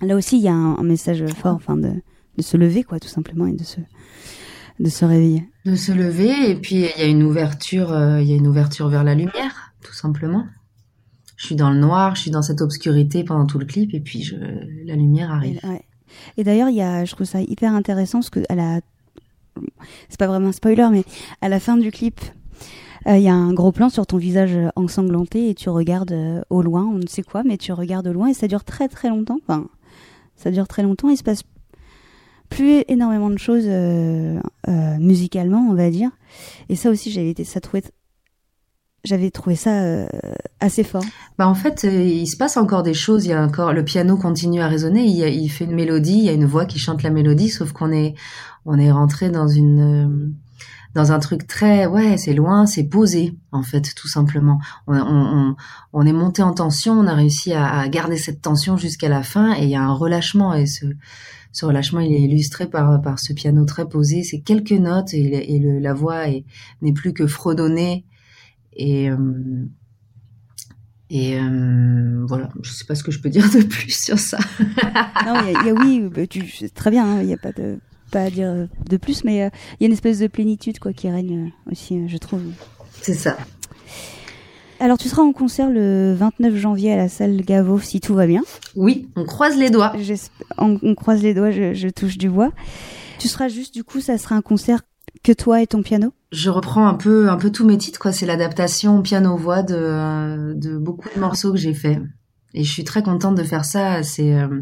[0.02, 1.94] Là aussi, il y a un, un message fort, enfin, de,
[2.36, 3.80] de se lever, quoi, tout simplement, et de se,
[4.80, 5.48] de se réveiller.
[5.64, 8.46] de se lever et puis il y a une ouverture euh, il y a une
[8.46, 10.44] ouverture vers la lumière tout simplement
[11.36, 14.00] je suis dans le noir je suis dans cette obscurité pendant tout le clip et
[14.00, 14.36] puis je,
[14.84, 15.84] la lumière arrive Et, ouais.
[16.36, 18.80] Et d'ailleurs, il y a, je trouve ça hyper intéressant parce que à la,
[20.08, 21.04] c'est pas vraiment un spoiler, mais
[21.40, 22.20] à la fin du clip,
[23.06, 26.42] euh, il y a un gros plan sur ton visage ensanglanté et tu regardes euh,
[26.50, 28.88] au loin, on ne sait quoi, mais tu regardes au loin et ça dure très
[28.88, 29.38] très longtemps.
[29.46, 29.66] Enfin,
[30.36, 31.08] ça dure très longtemps.
[31.08, 31.42] Il se passe
[32.48, 34.38] plus énormément de choses euh,
[34.68, 36.10] euh, musicalement, on va dire.
[36.68, 37.82] Et ça aussi, j'avais été, ça trouvait,
[39.04, 40.06] j'avais trouvé ça euh,
[40.60, 41.04] assez fort.
[41.38, 43.24] Bah en fait, il se passe encore des choses.
[43.24, 45.04] Il y a encore le piano continue à résonner.
[45.04, 46.18] Il, fait une mélodie.
[46.18, 47.50] Il y a une voix qui chante la mélodie.
[47.50, 48.14] Sauf qu'on est
[48.64, 50.34] on est rentré dans une
[50.94, 54.58] dans un truc très ouais, c'est loin, c'est posé en fait, tout simplement.
[54.86, 56.94] On est monté en tension.
[56.94, 59.54] On a réussi à, à garder cette tension jusqu'à la fin.
[59.54, 60.54] Et il y a un relâchement.
[60.54, 60.86] Et ce
[61.56, 64.22] ce relâchement, il est illustré par par ce piano très posé.
[64.22, 66.44] C'est quelques notes et, le- et le, la voix est-
[66.82, 68.04] n'est plus que fredonnée.
[68.74, 69.16] Et euh,
[71.08, 74.38] et euh, voilà, je sais pas ce que je peux dire de plus sur ça.
[75.24, 76.42] Non, il y, a- il y a oui, bah, tu,
[76.74, 77.06] très bien.
[77.06, 77.78] hein, Il n'y a pas de
[78.12, 79.48] pas à dire de plus, mais euh,
[79.80, 82.42] il y a une espèce de plénitude quoi qui règne aussi, je trouve.
[83.02, 83.36] C'est ça.
[84.78, 88.26] Alors tu seras en concert le 29 janvier à la salle Gaveau si tout va
[88.26, 88.42] bien.
[88.74, 89.92] Oui, on croise les doigts.
[90.58, 92.52] On, on croise les doigts, je, je touche du bois.
[93.18, 94.82] Tu seras juste du coup, ça sera un concert
[95.22, 96.12] que toi et ton piano?
[96.32, 98.12] Je reprends un peu, un peu tous mes titres, quoi.
[98.12, 101.98] C'est l'adaptation piano-voix de, de beaucoup de morceaux que j'ai fait.
[102.54, 104.02] Et je suis très contente de faire ça.
[104.02, 104.60] C'est euh,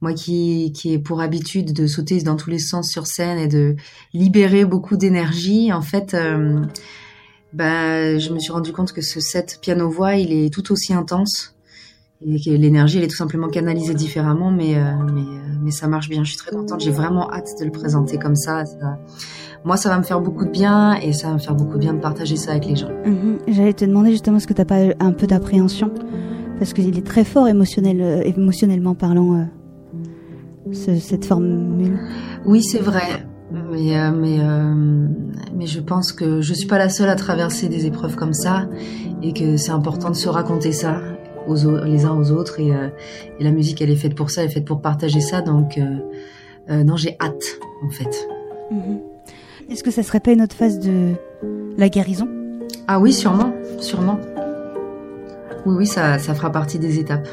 [0.00, 3.48] moi qui, qui ai pour habitude de sauter dans tous les sens sur scène et
[3.48, 3.76] de
[4.14, 5.72] libérer beaucoup d'énergie.
[5.72, 6.62] En fait, euh,
[7.54, 11.54] bah, je me suis rendu compte que ce set piano-voix, il est tout aussi intense.
[12.26, 14.80] Et que l'énergie, elle est tout simplement canalisée différemment, mais, euh,
[15.12, 15.24] mais, euh,
[15.62, 16.24] mais ça marche bien.
[16.24, 16.80] Je suis très contente.
[16.80, 18.64] J'ai vraiment hâte de le présenter comme ça.
[18.64, 18.98] ça
[19.64, 21.80] moi, ça va me faire beaucoup de bien et ça va me faire beaucoup de
[21.80, 22.88] bien de partager ça avec les gens.
[23.04, 23.38] Mhm.
[23.48, 25.90] J'allais te demander justement est-ce que t'as pas un peu d'appréhension?
[26.58, 29.34] Parce qu'il est très fort émotionnel, euh, émotionnellement parlant.
[29.40, 29.44] euh,
[30.72, 31.98] ce- cette formule.
[32.46, 33.26] Oui, c'est vrai.
[33.70, 34.74] Mais, euh, mais, euh,
[35.54, 38.66] mais je pense que je suis pas la seule à traverser des épreuves comme ça
[39.22, 41.00] et que c'est important de se raconter ça
[41.46, 42.58] aux, au- les uns aux autres.
[42.60, 42.88] Et, euh,
[43.38, 45.40] et la musique, elle est faite pour ça, elle est faite pour partager ça.
[45.40, 45.78] Donc,
[46.68, 47.44] non, j'ai hâte,
[47.86, 48.28] en fait.
[48.70, 48.98] Mhm.
[49.70, 51.12] Est-ce que ça serait pas une autre phase de
[51.78, 52.28] la guérison?
[52.88, 54.18] Ah oui, sûrement, sûrement.
[55.66, 57.28] Oui, oui, ça, ça fera partie des étapes.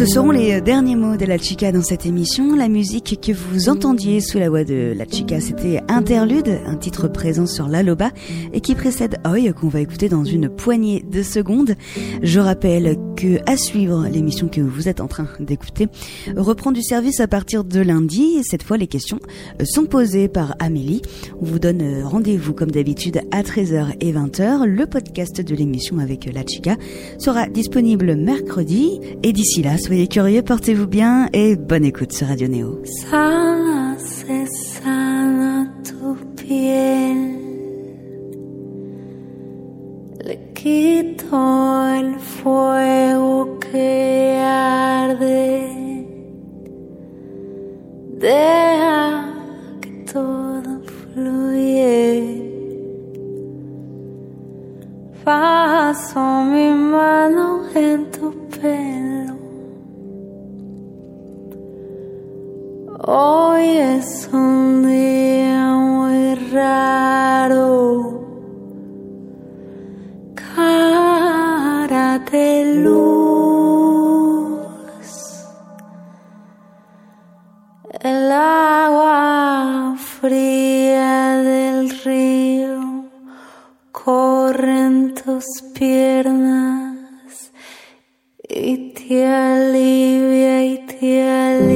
[0.00, 2.56] Ce seront les euh, derniers mots de La Chica dans cette émission.
[2.56, 7.06] La musique que vous entendiez sous la voix de La Chica, c'était Interlude, un titre
[7.06, 8.10] présent sur l'Aloba
[8.54, 11.74] et qui précède Oi qu'on va écouter dans une poignée de secondes.
[12.22, 15.88] Je rappelle que à suivre l'émission que vous êtes en train d'écouter
[16.34, 19.20] reprend du service à partir de lundi et cette fois les questions
[19.60, 21.02] euh, sont posées par Amélie.
[21.42, 24.64] On vous donne euh, rendez-vous comme d'habitude à 13h et 20h.
[24.64, 26.78] Le podcast de l'émission avec La Chica
[27.18, 32.46] sera disponible mercredi et d'ici là, soyez curieux, portez-vous bien et bonne écoute sur Radio
[32.46, 32.80] Néo.
[32.84, 35.94] Sana sana tu
[36.36, 37.16] piel.
[40.24, 41.70] Le quito.
[63.12, 68.22] Hoy es un día muy raro.
[70.36, 74.20] Cara de luz.
[78.00, 83.10] El agua fría del río
[83.90, 87.50] corre en tus piernas
[88.48, 91.69] y te alivia y te alivia.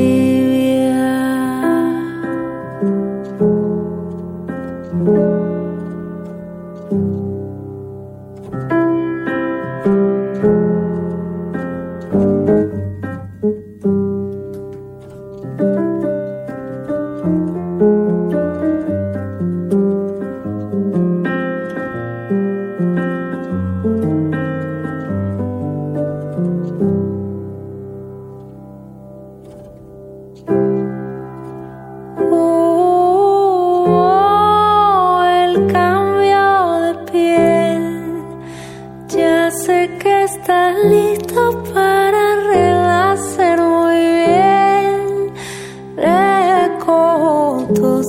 [46.85, 48.03] cold to